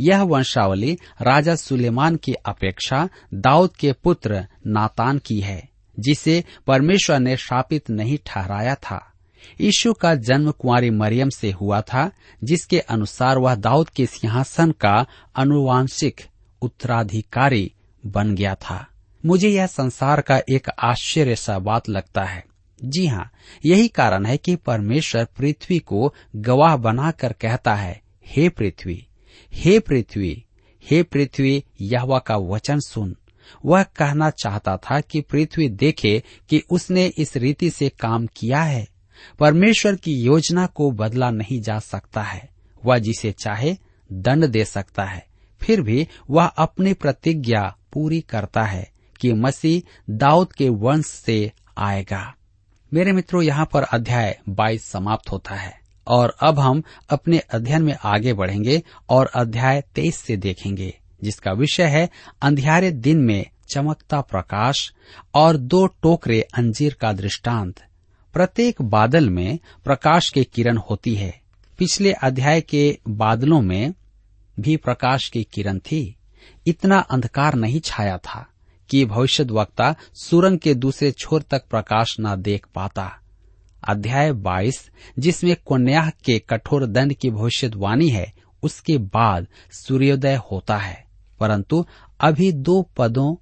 यह 0.00 0.22
वंशावली 0.22 0.98
राजा 1.22 1.54
सुलेमान 1.54 2.16
की 2.16 2.32
अपेक्षा 2.32 3.08
दाऊद 3.34 3.70
के 3.76 3.92
पुत्र 3.92 4.46
नातान 4.66 5.18
की 5.18 5.40
है, 5.40 5.68
जिसे 5.98 6.44
परमेश्वर 6.66 7.18
ने 7.18 7.36
शापित 7.36 7.90
नहीं 7.90 8.18
ठहराया 8.26 8.74
था। 8.74 9.12
यीशु 9.60 9.92
का 9.92 10.14
जन्म 10.14 10.50
कुंवारी 10.50 10.90
मरियम 10.90 11.28
से 11.28 11.50
हुआ 11.50 11.80
था, 11.80 12.10
जिसके 12.44 12.78
अनुसार 12.78 13.38
वह 13.38 13.54
दाऊद 13.54 13.88
के 13.88 14.06
सिंहासन 14.06 14.70
का 14.70 15.06
अनुवांशिक 15.36 16.20
उत्तराधिकारी 16.62 17.72
बन 18.06 18.34
गया 18.34 18.54
था। 18.54 18.86
मुझे 19.26 19.48
यह 19.48 19.66
संसार 19.66 20.20
का 20.20 20.40
एक 20.50 20.68
आश्चर्य 20.68 21.36
सा 21.36 21.58
बात 21.58 21.88
लगता 21.88 22.24
है। 22.24 22.51
जी 22.84 23.06
हाँ 23.06 23.30
यही 23.64 23.88
कारण 23.88 24.26
है 24.26 24.36
कि 24.36 24.56
परमेश्वर 24.56 25.24
पृथ्वी 25.24 25.78
को 25.78 26.14
गवाह 26.36 26.76
बनाकर 26.76 27.32
कहता 27.32 27.74
है, 27.74 28.02
हे 28.26 28.48
पृथ्वी 28.48 29.06
हे 29.52 29.78
पृथ्वी 29.78 30.44
हे 30.90 31.02
पृथ्वी, 31.02 31.64
यहवा 31.80 32.18
का 32.18 32.36
वचन 32.36 32.80
सुन। 32.80 33.16
वह 33.64 33.82
कहना 33.82 34.30
चाहता 34.30 34.76
था 34.76 35.00
कि 35.00 35.20
पृथ्वी 35.20 35.68
देखे 35.68 36.22
कि 36.48 36.62
उसने 36.70 37.06
इस 37.06 37.36
रीति 37.36 37.70
से 37.70 37.88
काम 37.88 38.26
किया 38.26 38.62
है। 38.62 38.88
परमेश्वर 39.38 39.94
की 39.94 40.22
योजना 40.22 40.66
को 40.66 40.90
बदला 40.90 41.30
नहीं 41.30 41.60
जा 41.60 41.78
सकता 41.78 42.22
है। 42.22 42.48
वह 42.84 42.98
जिसे 42.98 43.32
चाहे 43.32 43.76
दंड 44.12 44.46
दे 44.46 44.64
सकता 44.64 45.04
है। 45.04 45.26
फिर 45.60 45.82
भी 45.82 46.08
वह 46.30 46.44
अपनी 46.44 46.92
प्रतिज्ञा 46.92 47.76
पूरी 47.92 48.20
करता 48.20 48.62
है 48.62 48.92
कि 49.20 49.32
मसीह 49.32 50.02
दाऊद 50.10 50.52
के 50.52 50.68
वंश 50.68 51.06
से 51.06 51.52
आएगा। 51.78 52.34
मेरे 52.94 53.12
मित्रों, 53.12 53.42
यहाँ 53.42 53.68
पर 53.72 53.82
अध्याय 53.82 54.38
22 54.48 54.90
समाप्त 54.90 55.32
होता 55.32 55.54
है 55.54 55.80
और 56.06 56.36
अब 56.40 56.58
हम 56.58 56.82
अपने 57.10 57.38
अध्ययन 57.38 57.82
में 57.82 57.96
आगे 58.04 58.32
बढ़ेंगे 58.32 58.82
और 59.08 59.26
अध्याय 59.26 59.82
23 59.94 60.16
से 60.16 60.36
देखेंगे, 60.36 60.98
जिसका 61.22 61.52
विषय 61.52 61.82
है 61.82 62.10
अंधियारे 62.42 62.90
दिन 62.90 63.18
में 63.18 63.46
चमकता 63.70 64.20
प्रकाश 64.20 64.92
और 65.34 65.56
दो 65.56 65.86
टोकरे 65.86 66.40
अंजीर 66.40 66.96
का 67.00 67.12
दृष्टांत। 67.12 67.80
प्रत्येक 68.32 68.82
बादल 68.82 69.30
में 69.30 69.58
प्रकाश 69.84 70.30
की 70.30 70.44
किरण 70.44 70.76
होती 70.76 71.14
है। 71.14 71.40
पिछले 71.78 72.12
अध्याय 72.12 72.60
के 72.60 72.98
बादलों 73.08 73.60
में 73.60 73.94
भी 74.60 74.76
प्रकाश 74.76 75.28
की 75.28 75.44
किरण 75.44 75.78
थी। 75.78 76.16
इतना 76.66 76.98
अंधकार 76.98 77.54
नहीं 77.54 77.80
छाया 77.80 78.18
था। 78.18 78.46
कि 78.90 79.04
भविष्य 79.04 79.44
वक्ता 79.44 79.94
सुरंग 80.14 80.58
के 80.58 80.74
दूसरे 80.74 81.12
छोर 81.12 81.42
तक 81.42 81.64
प्रकाश 81.70 82.16
न 82.20 82.42
देख 82.42 82.66
पाता। 82.74 83.20
अध्याय 83.88 84.32
22 84.32 84.90
जिसमें 85.18 85.56
कन्या 85.56 86.12
के 86.24 86.38
कठोर 86.38 86.86
दंड 86.86 87.14
की 87.14 87.30
भविष्यवाणी 87.30 88.08
है, 88.08 88.32
उसके 88.62 88.98
बाद 88.98 89.46
सूर्योदय 89.72 90.40
होता 90.52 90.76
है। 90.76 91.04
परंतु 91.40 91.86
अभी 92.20 92.52
दो 92.52 92.88
पदों 92.96 93.36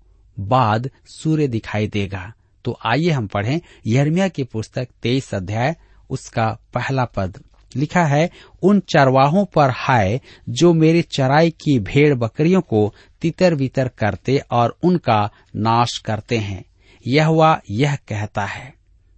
बाद 0.48 0.90
सूर्य 1.06 1.48
दिखाई 1.48 1.86
देगा। 1.86 2.32
तो 2.64 2.78
आइए 2.86 3.10
हम 3.10 3.26
पढ़ें 3.26 3.60
यर्मिया 3.86 4.28
की 4.28 4.44
पुस्तक 4.44 4.88
तेईस 5.02 5.34
अध्याय, 5.34 5.76
उसका 6.10 6.58
पहला 6.74 7.04
पद। 7.04 7.44
लिखा 7.76 8.04
है, 8.04 8.30
उन 8.62 8.80
चरवाहों 8.80 9.44
पर 9.44 9.70
हाय 9.70 10.20
जो 10.48 10.72
मेरी 10.72 11.02
चराई 11.02 11.50
की 11.50 11.78
भेड़ 11.78 12.14
बकरियों 12.14 12.60
को 12.60 12.94
तितर 13.22 13.54
बितर 13.54 13.88
करते 13.88 14.42
और 14.50 14.78
उनका 14.82 15.30
नाश 15.56 15.98
करते 15.98 16.38
हैं। 16.38 16.64
यह 17.06 17.60
यह 17.70 17.96
कहता 17.96 18.44
है, 18.44 18.74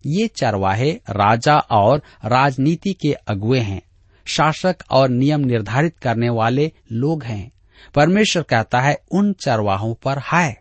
ये 0.06 0.26
चरवाहे 0.26 0.92
राजा 0.92 1.58
और 1.58 2.02
राजनीति 2.24 2.92
के 2.92 3.12
अगुए 3.12 3.60
हैं। 3.60 3.82
शासक 4.24 4.76
और 4.90 5.08
नियम 5.08 5.40
निर्धारित 5.40 5.98
करने 5.98 6.28
वाले 6.28 6.72
लोग 6.92 7.24
हैं। 7.24 7.52
परमेश्वर 7.94 8.42
कहता 8.42 8.80
है, 8.80 8.98
उन 9.12 9.32
चरवाहों 9.32 9.94
पर 9.94 10.18
हाय। 10.18 10.56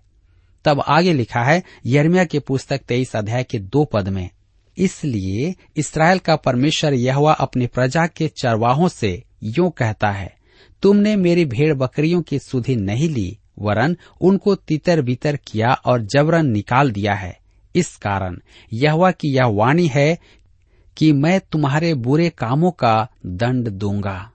तब 0.66 0.84
आगे 0.88 1.14
लिखा 1.14 1.44
है 1.44 1.64
यर्मिया 1.86 2.26
के 2.26 2.40
पुस्तक 2.40 2.78
तेईस 2.78 3.16
अध्याय 3.16 3.44
के 3.44 3.60
दो 3.60 3.86
पद 3.86 4.08
में 4.08 4.30
इसलिए 4.78 5.56
इसराइल 5.78 6.20
का 6.20 6.36
परमेश्वर 6.36 6.94
यह 6.94 7.18
अपनी 7.18 7.68
प्रजा 7.68 8.08
के 8.08 8.28
चरवाहों 8.28 8.88
से 8.88 9.24
यूँ 9.44 9.72
कहता 9.72 10.12
है, 10.12 10.36
तुमने 10.82 11.16
मेरी 11.16 11.46
भेड़ 11.46 11.74
बकरियों 11.74 12.22
की 12.22 12.40
सुधि 12.40 12.76
नहीं 12.76 13.10
ली, 13.10 13.38
वरन 13.60 13.98
उनको 14.22 14.56
तितर 14.56 15.02
बितर 15.02 15.36
किया 15.36 15.74
और 15.74 16.02
जबरन 16.02 16.46
निकाल 16.46 16.92
दिया 16.92 17.14
है। 17.14 17.40
इस 17.76 17.96
कारण 17.96 18.38
यहवा 18.74 19.12
की 19.12 19.36
यह 19.36 19.46
वाणी 19.46 19.88
है 19.88 20.18
कि 20.98 21.12
मैं 21.14 21.40
तुम्हारे 21.40 21.94
बुरे 21.94 22.30
कामों 22.30 22.72
का 22.72 23.08
दंड 23.26 23.70
दूँगा। 23.70 24.32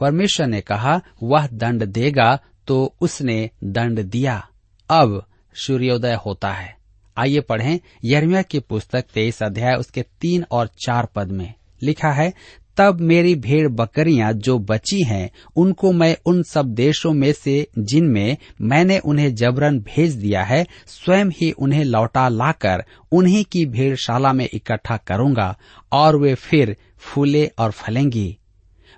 परमेश्वर 0.00 0.46
ने 0.46 0.60
कहा, 0.60 1.00
वह 1.22 1.46
दंड 1.46 1.84
देगा 1.84 2.38
तो 2.66 2.94
उसने 3.00 3.50
दंड 3.64 4.00
दिया। 4.00 4.48
अब 4.90 5.24
सूर्योदय 5.54 6.14
होता 6.26 6.52
है। 6.52 6.79
आइए 7.20 7.40
पढ़ें 7.40 7.80
यरमिया 8.04 8.42
की 8.42 8.58
पुस्तक 8.58 9.04
तेईस 9.14 9.42
अध्याय, 9.42 9.74
उसके 9.74 10.02
तीन 10.02 10.44
और 10.50 10.66
चार 10.66 11.08
पद 11.14 11.30
में। 11.30 11.54
लिखा 11.82 12.12
है, 12.12 12.32
तब 12.76 13.00
मेरी 13.00 13.34
भेड़ 13.34 13.68
बकरियाँ 13.68 14.32
जो 14.32 14.58
बची 14.58 15.04
हैं, 15.04 15.30
उनको 15.56 15.92
मैं 15.92 16.16
उन 16.26 16.42
सब 16.42 16.66
देशों 16.66 17.12
में 17.12 17.32
से, 17.32 17.66
जिनमें 17.78 18.36
मैंने 18.60 18.98
उन्हें 18.98 19.34
जबरन 19.34 19.78
भेज 19.78 20.14
दिया 20.14 20.44
है, 20.44 20.66
स्वयं 20.86 21.26
ही 21.26 21.50
उन्हें 21.50 21.84
लौटा 21.84 22.28
लाकर 22.28 22.84
उन्हीं 23.12 23.44
की 23.44 23.66
भेड़शाला 23.66 24.32
में 24.32 24.48
इकट्ठा 24.52 24.96
करूँगा, 24.96 25.58
और 25.92 26.16
वे 26.16 26.34
फिर 26.34 26.76
फूले 26.98 27.46
और 27.46 27.70
फलेंगी। 27.70 28.38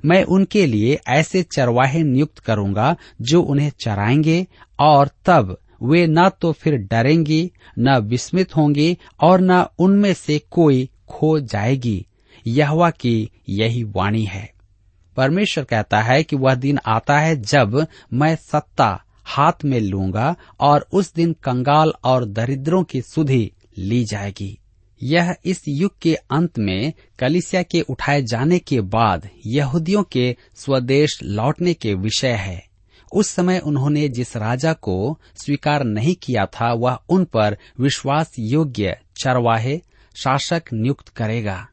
मैं 0.05 0.25
उनके 0.25 0.67
लिए 0.67 0.99
ऐसे 1.09 1.43
चरवाहे 1.43 2.03
नियुक्त 2.03 2.39
करूँगा, 2.39 2.97
जो 3.21 3.43
उन्हें 3.43 3.73
चराएँगे, 3.81 4.47
और 4.79 5.11
तब 5.27 5.59
वे 5.83 6.07
न 6.07 6.29
तो 6.29 6.53
फिर 6.53 6.75
डरेंगी, 6.77 7.53
न 7.79 7.97
विस्मित 7.97 8.57
होंगी 8.57 8.99
और 9.21 9.41
न 9.41 9.67
उनमें 9.79 10.15
से 10.15 10.41
कोई 10.51 10.89
खो 11.09 11.41
जाएगी। 11.41 12.07
यहवा 12.47 12.91
की 12.91 13.31
यही 13.49 13.85
वाणी 13.85 14.25
है। 14.25 14.53
परमेश्वर 15.17 15.65
कहता 15.65 16.01
है 16.01 16.23
कि 16.23 16.37
वह 16.37 16.55
दिन 16.55 16.79
आता 16.87 17.19
है 17.19 17.43
जब 17.43 17.87
मैं 18.13 18.37
सत्ता 18.37 19.05
हाथ 19.25 19.53
में 19.65 19.81
लूँगा 19.81 20.37
और 20.61 20.87
उस 20.93 21.15
दिन 21.15 21.33
कंगाल 21.33 21.93
और 22.05 22.25
दरिद्रों 22.25 22.85
की 22.85 23.03
सुधि 23.03 23.53
ली 23.79 24.05
जाएगी। 24.05 24.59
यह 25.03 25.37
इस 25.45 25.65
युग 25.69 25.99
के 26.03 26.15
अंत 26.15 26.59
में 26.59 26.93
कलिसिया 27.19 27.63
के 27.63 27.81
उठाए 27.81 28.23
जाने 28.23 28.59
के 28.59 28.81
बाद 28.81 29.29
यहूदियों 29.47 30.03
के 30.03 30.37
स्वदेश 30.57 31.21
लौटने 31.23 31.75
के 31.75 31.95
विषय 31.95 32.33
है। 32.33 32.72
उस 33.13 33.31
समय 33.31 33.59
उन्होंने 33.59 34.09
जिस 34.09 34.37
राजा 34.37 34.73
को 34.73 35.19
स्वीकार 35.37 35.85
नहीं 35.85 36.15
किया 36.15 36.47
था, 36.47 36.73
वह 36.73 36.99
उन 37.09 37.25
पर 37.25 37.59
विश्वास 37.81 38.33
योग्य 38.39 38.97
चरवाहे 39.23 39.81
शासक 40.17 40.63
नियुक्त 40.73 41.09
करेगा। 41.09 41.69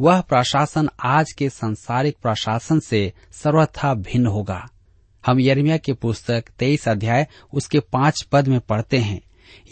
वह 0.00 0.20
प्रशासन 0.20 0.88
आज 1.04 1.32
के 1.32 1.48
संसारिक 1.48 2.16
प्रशासन 2.22 2.80
से 2.80 3.12
सर्वथा 3.32 3.94
भिन्न 3.94 4.26
होगा। 4.26 4.68
हम 5.26 5.40
यर्मिया 5.40 5.76
की 5.76 5.92
पुस्तक 5.92 6.44
तेईस 6.58 6.88
अध्याय 6.88 7.26
उसके 7.54 7.80
पाँच 7.80 8.22
पद 8.22 8.48
में 8.48 8.60
पढ़ते 8.60 8.98
हैं। 8.98 9.20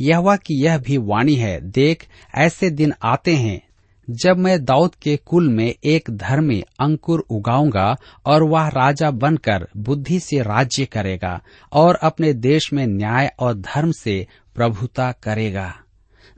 यह 0.01 0.37
की 0.37 0.64
यह 0.64 0.79
भी 0.79 0.96
वाणी 0.96 1.35
है, 1.35 1.61
देख, 1.61 2.09
ऐसे 2.35 2.70
दिन 2.70 2.92
आते 3.03 3.37
हैं 3.37 3.69
जब 4.12 4.38
मैं 4.38 4.64
दाऊद 4.64 4.94
के 4.94 5.16
कुल 5.16 5.49
में 5.49 5.75
एक 5.85 6.11
धर्मी 6.11 6.62
अंकुर 6.81 7.20
उगाऊँगा 7.31 7.96
और 8.27 8.42
वह 8.42 8.68
राजा 8.68 9.11
बनकर 9.11 9.68
बुद्धि 9.77 10.20
से 10.20 10.42
राज्य 10.42 10.85
करेगा 10.85 11.40
और 11.73 11.94
अपने 11.94 12.33
देश 12.33 12.73
में 12.73 12.87
न्याय 12.87 13.33
और 13.38 13.55
धर्म 13.55 13.92
से 13.92 14.27
प्रभुता 14.55 15.12
करेगा, 15.12 15.75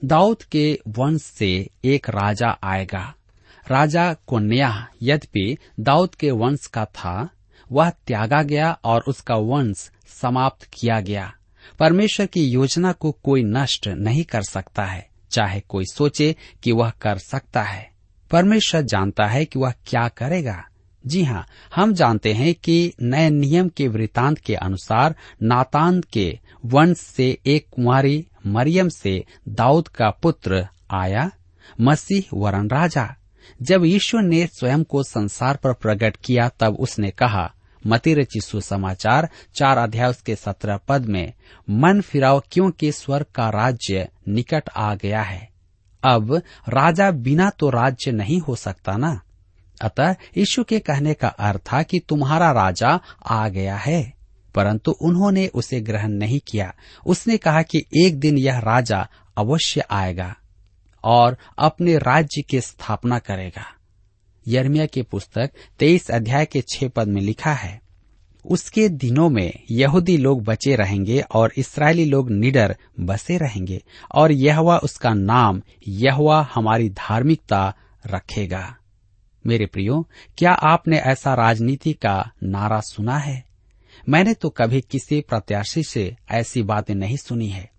दाऊद 0.04 0.42
के 0.42 0.78
वंश 0.88 1.22
से 1.22 1.70
एक 1.84 2.08
राजा 2.08 2.58
आएगा। 2.64 3.14
राजा 3.70 4.12
कोन्या 4.12 4.88
यद्यपि 5.02 5.56
दाऊद 5.80 6.14
के 6.14 6.30
वंश 6.30 6.66
का 6.66 6.84
था, 6.84 7.28
वह 7.72 7.90
त्यागा 7.90 8.42
गया 8.42 8.78
और 8.84 9.04
उसका 9.08 9.34
वंश 9.34 9.90
समाप्त 10.06 10.68
किया 10.72 11.00
गया। 11.00 11.32
परमेश्वर 11.78 12.26
की 12.26 12.44
योजना 12.44 12.92
को 12.92 13.12
कोई 13.12 13.42
नष्ट 13.42 13.88
नहीं 13.88 14.24
कर 14.24 14.42
सकता 14.42 14.84
है। 14.84 15.11
चाहे 15.32 15.60
कोई 15.60 15.84
सोचे 15.84 16.36
कि 16.62 16.72
वह 16.72 16.90
कर 16.90 17.18
सकता 17.18 17.62
है। 17.62 17.90
परमेश्वर 18.30 18.82
जानता 18.82 19.26
है 19.26 19.44
कि 19.44 19.58
वह 19.58 19.72
क्या 19.86 20.08
करेगा। 20.08 20.64
जी 21.06 21.24
हाँ 21.24 21.46
हम 21.74 21.92
जानते 21.92 22.32
हैं 22.32 22.54
कि 22.54 22.92
नए 23.02 23.30
नियम 23.30 23.68
के 23.68 23.88
वृतांत 23.88 24.38
के 24.38 24.54
अनुसार 24.54 25.14
नातान 25.42 26.02
के 26.12 26.38
वंश 26.64 26.96
से 26.96 27.38
एक 27.46 27.66
कुंवारी, 27.72 28.26
मरियम 28.46 28.88
से 28.88 29.24
दाऊद 29.48 29.88
का 29.88 30.10
पुत्र 30.10 30.66
आया, 30.90 31.30
मसीह 31.80 32.22
वरण 32.34 32.68
राजा। 32.68 33.16
जब 33.62 33.84
ईश्वर 33.84 34.22
ने 34.22 34.46
स्वयं 34.46 34.84
को 34.84 35.02
संसार 35.02 35.56
पर 35.56 35.72
प्रकट 35.72 36.16
किया, 36.16 36.48
तब 36.48 36.76
उसने 36.80 37.10
कहा 37.10 37.54
मती 37.86 38.14
रची 38.14 38.40
सुसमाचार, 38.40 39.28
चार 39.54 39.78
अध्याय 39.78 40.10
उसके 40.10 40.36
सत्रह 40.36 40.76
पद 40.76 41.06
में, 41.06 41.32
मन 41.70 42.00
फिराओ 42.00 42.40
क्योंकि 42.52 42.92
स्वर्ग 42.92 43.26
का 43.34 43.50
राज्य 43.50 44.08
निकट 44.28 44.64
आ 44.76 44.94
गया 44.94 45.22
है? 45.22 45.48
अब 46.04 46.42
राजा 46.68 47.10
बिना 47.10 47.50
तो 47.50 47.70
राज्य 47.70 48.12
नहीं 48.12 48.40
हो 48.40 48.56
सकता 48.56 48.96
ना? 48.96 49.20
अतः 49.82 50.14
यीशु 50.36 50.64
के 50.64 50.78
कहने 50.78 51.14
का 51.14 51.28
अर्थ 51.28 51.60
था 51.72 51.82
कि 51.82 51.98
तुम्हारा 51.98 52.52
राजा 52.52 53.00
आ 53.26 53.48
गया 53.48 53.76
है। 53.76 54.12
परंतु 54.54 54.90
उन्होंने 54.90 55.46
उसे 55.46 55.80
ग्रहण 55.80 56.08
नहीं 56.08 56.40
किया। 56.40 56.74
उसने 57.06 57.36
कहा 57.36 57.62
कि 57.62 57.84
एक 58.04 58.20
दिन 58.20 58.38
यह 58.38 58.58
राजा 58.58 59.08
अवश्य 59.38 59.84
आएगा 59.90 60.34
और 61.04 61.36
अपने 61.58 61.98
राज्य 61.98 62.42
की 62.42 62.60
स्थापना 62.60 63.18
करेगा। 63.18 63.64
यर्मिया 64.48 64.86
की 64.86 65.02
पुस्तक 65.02 65.50
तेईस 65.78 66.10
अध्याय 66.10 66.46
के 66.46 66.60
छह 66.60 66.88
पद 66.88 67.08
में 67.08 67.20
लिखा 67.20 67.52
है, 67.52 67.80
उसके 68.46 68.88
दिनों 68.88 69.30
में 69.30 69.52
यहूदी 69.70 70.16
लोग 70.16 70.44
बचे 70.44 70.76
रहेंगे 70.76 71.20
और 71.20 71.52
इसराइली 71.56 72.04
लोग 72.04 72.30
निडर 72.30 72.76
बसे 73.00 73.38
रहेंगे, 73.38 73.82
और 74.14 74.32
यहवा 74.32 74.78
उसका 74.78 75.14
नाम, 75.14 75.62
यहवा 75.88 76.48
हमारी 76.54 76.90
धार्मिकता 76.90 77.74
रखेगा। 78.06 78.76
मेरे 79.46 79.66
प्रियो, 79.66 80.08
क्या 80.38 80.52
आपने 80.52 80.98
ऐसा 80.98 81.34
राजनीति 81.34 81.92
का 81.92 82.30
नारा 82.42 82.80
सुना 82.80 83.18
है? 83.18 83.44
मैंने 84.08 84.34
तो 84.34 84.48
कभी 84.48 84.80
किसी 84.80 85.20
प्रत्याशी 85.20 85.82
से 85.82 86.16
ऐसी 86.30 86.62
बातें 86.62 86.94
नहीं 86.94 87.16
सुनी 87.16 87.48
है। 87.48 87.71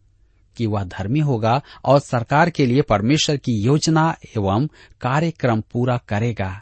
कि 0.57 0.65
वह 0.65 0.83
धर्मी 0.83 1.19
होगा 1.19 1.61
और 1.85 1.99
सरकार 1.99 2.49
के 2.49 2.65
लिए 2.65 2.81
परमेश्वर 2.81 3.37
की 3.37 3.51
योजना 3.51 4.15
एवं 4.37 4.67
कार्यक्रम 5.01 5.61
पूरा 5.61 5.97
करेगा। 5.97 6.61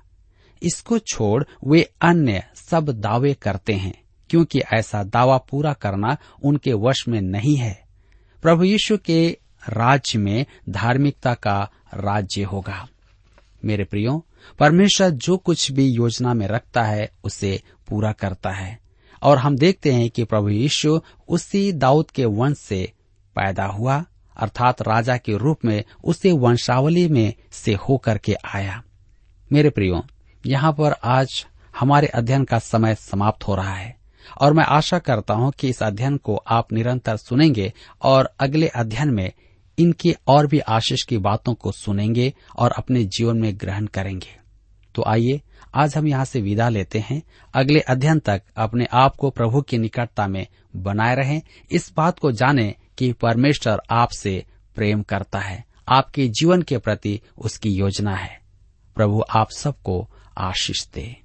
इसको 0.64 1.00
छोड़ 1.00 1.44
वे 1.68 1.92
अन्य 2.02 2.44
सब 2.56 2.90
दावे 2.90 3.34
करते 3.34 3.74
हैं, 3.74 4.02
क्योंकि 4.30 4.60
ऐसा 4.74 5.04
दावा 5.04 5.38
पूरा 5.38 5.74
करना 5.74 6.18
उनके 6.44 6.74
वश 6.74 7.08
में 7.08 7.22
नहीं 7.22 7.56
है। 7.56 7.84
प्रभु 8.42 8.64
यीशु 8.64 8.98
के 8.98 9.38
राज्य 9.70 10.20
में 10.20 10.46
धार्मिकता 10.70 11.34
का 11.34 11.70
राज्य 11.94 12.44
होगा। 12.44 12.88
मेरे 13.66 13.84
प्रियो, 13.84 14.26
परमेश्वर 14.60 15.10
जो 15.10 15.38
कुछ 15.38 15.72
भी 15.72 15.86
योजना 15.86 16.34
में 16.34 16.48
रखता 16.48 16.84
है, 16.84 17.12
उसे 17.24 17.62
पूरा 17.90 18.12
करता 18.12 18.50
है। 18.50 18.80
और 19.24 19.38
हम 19.38 19.58
देखते 19.58 19.92
हैं 19.92 20.10
कि 20.10 20.24
प्रभु 20.24 20.50
यीशु 20.50 21.02
उसी 21.28 21.72
दाऊद 21.72 22.12
के 22.12 22.26
वंश 22.26 22.58
से 22.58 22.94
पैदा 23.36 23.66
हुआ, 23.66 24.04
अर्थात 24.38 24.82
राजा 24.82 25.18
के 25.18 25.38
रूप 25.38 25.66
में 25.66 25.84
उसे 26.04 26.32
वंशावली 26.32 27.08
में 27.08 27.34
से 27.52 27.74
होकर 27.80 28.18
के 28.18 28.36
आया। 28.56 28.82
मेरे 29.52 29.70
प्रियो, 29.70 30.04
यहाँ 30.44 30.72
पर 30.72 30.96
आज 31.04 31.46
हमारे 31.80 32.08
अध्ययन 32.08 32.44
का 32.44 32.60
समय 32.60 32.96
समाप्त 32.96 33.48
हो 33.48 33.56
रहा 33.56 33.74
है, 33.74 33.96
और 34.42 34.54
मैं 34.54 34.64
आशा 34.66 35.00
करता 35.00 35.34
हूँ 35.34 35.52
कि 35.52 35.70
इस 35.70 35.82
अध्ययन 35.84 36.18
को 36.18 36.36
आप 36.48 36.74
निरंतर 36.74 37.18
सुनेंगे 37.18 37.72
और 38.02 38.30
अगले 38.40 38.68
अध्ययन 38.68 39.10
में 39.10 39.32
इनकी 39.78 40.14
और 40.28 40.48
भी 40.48 40.60
आशीष 40.60 41.04
की 41.04 41.18
बातों 41.18 41.54
को 41.54 41.72
सुनेंगे 41.72 42.34
और 42.56 42.72
अपने 42.72 43.04
जीवन 43.08 43.38
में 43.38 43.54
ग्रहण 43.58 43.86
करेंगे। 43.86 44.40
तो 44.96 45.04
आइए, 45.08 45.42
आज 45.76 45.96
हम 45.98 46.08
यहाँ 46.08 46.26
से 46.26 46.42
विदा 46.42 46.68
लेते 46.70 47.00
हैं। 47.00 47.22
अगले 47.54 47.80
अध्ययन 47.80 48.20
तक 48.20 48.42
अपने 48.58 48.88
आप 48.94 49.16
को 49.16 49.30
प्रभु 49.30 49.62
की 49.62 49.78
निकटता 49.78 50.28
में 50.28 50.46
बनाए 50.76 51.16
रहें। 51.16 51.42
इस 51.72 51.92
बात 51.98 52.20
को 52.20 52.32
जाने 52.32 52.74
कि 53.02 53.14
परमेश्वर 53.14 53.82
आपसे 53.90 54.46
प्रेम 54.76 55.02
करता 55.02 55.40
है। 55.40 55.66
आपके 55.90 56.28
जीवन 56.28 56.62
के 56.62 56.78
प्रति 56.78 57.22
उसकी 57.38 57.70
योजना 57.70 58.16
है। 58.16 58.42
प्रभु, 58.96 59.24
आप 59.30 59.52
सबको 59.52 60.10
आशीष 60.38 60.88
दे। 60.88 61.18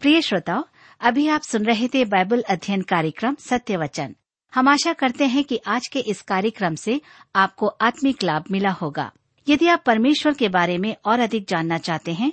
प्रिय 0.00 0.22
श्रोताओ, 0.22 0.64
अभी 1.00 1.28
आप 1.28 1.40
सुन 1.40 1.64
रहे 1.64 1.88
थे 1.88 2.04
बाइबल 2.04 2.42
अध्ययन 2.42 2.82
कार्यक्रम 2.82 3.34
सत्य 3.34 3.76
वचन। 3.76 4.14
हम 4.54 4.68
आशा 4.68 4.92
करते 4.92 5.26
हैं 5.26 5.44
कि 5.44 5.60
आज 5.66 5.86
के 5.86 5.98
इस 5.98 6.22
कार्यक्रम 6.22 6.74
से 6.74 7.00
आपको 7.36 7.66
आत्मिक 7.66 8.22
लाभ 8.22 8.44
मिला 8.50 8.70
होगा। 8.70 9.12
यदि 9.48 9.68
आप 9.68 9.82
परमेश्वर 9.86 10.34
के 10.34 10.48
बारे 10.48 10.78
में 10.78 10.96
और 11.04 11.20
अधिक 11.20 11.46
जानना 11.48 11.78
चाहते 11.78 12.12
हैं 12.12 12.32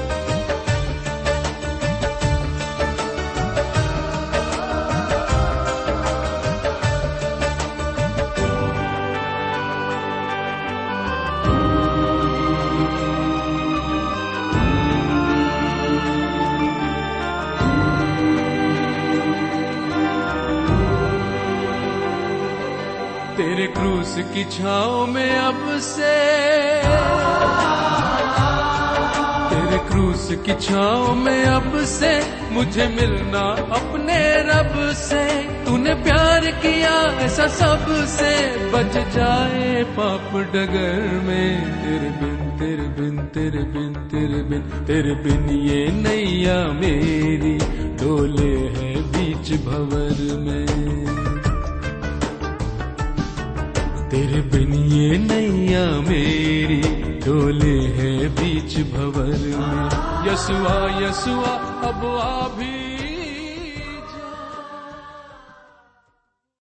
क्रूस 23.73 24.15
की 24.33 24.43
छाओ 24.43 25.05
में 25.05 25.37
अब 25.37 25.79
से। 25.79 26.13
तेरे 29.49 29.77
क्रूस 29.89 30.27
की 30.45 30.53
छाओ 30.61 31.13
में 31.15 31.45
अब 31.45 31.79
से 31.85 32.11
मुझे 32.51 32.87
मिलना 32.87 33.43
अपने 33.77 34.19
रब 34.49 34.73
से। 34.93 35.23
तूने 35.65 35.93
प्यार 35.93 36.45
किया 36.63 36.95
ऐसा 37.25 37.47
सबसे 37.47 38.31
बच 38.71 38.93
जाए 39.15 39.83
पाप 39.97 40.35
डगर 40.53 41.01
में। 41.27 41.61
तेरे 41.83 42.09
बिन 42.19 42.37
तेरे 42.59 42.87
बिन 42.99 43.25
तेरे 43.35 43.63
बिन 43.73 43.93
तेरे 44.11 44.43
बिन 44.43 44.61
तेरे 44.85 45.15
बिन 45.15 45.49
ये 45.57 45.87
नैया 46.01 46.57
मेरी। 46.81 47.57
डोले 48.01 48.55
है 48.75 48.95
बीच 49.11 49.51
भंवर 49.65 50.19
में। 50.39 51.30
तेरे 54.11 54.41
बिन 54.41 54.73
ये 54.73 55.17
नैया 55.17 55.85
मेरी, 56.01 56.81
डोले 57.25 57.77
है 57.97 58.29
बीच 58.29 58.77
भवर 58.91 59.39
में। 59.59 60.31
यसुआ 60.31 60.75
यसुआ 60.99 61.53
अब 61.89 62.05
आ 62.05 62.47
भी 62.57 62.80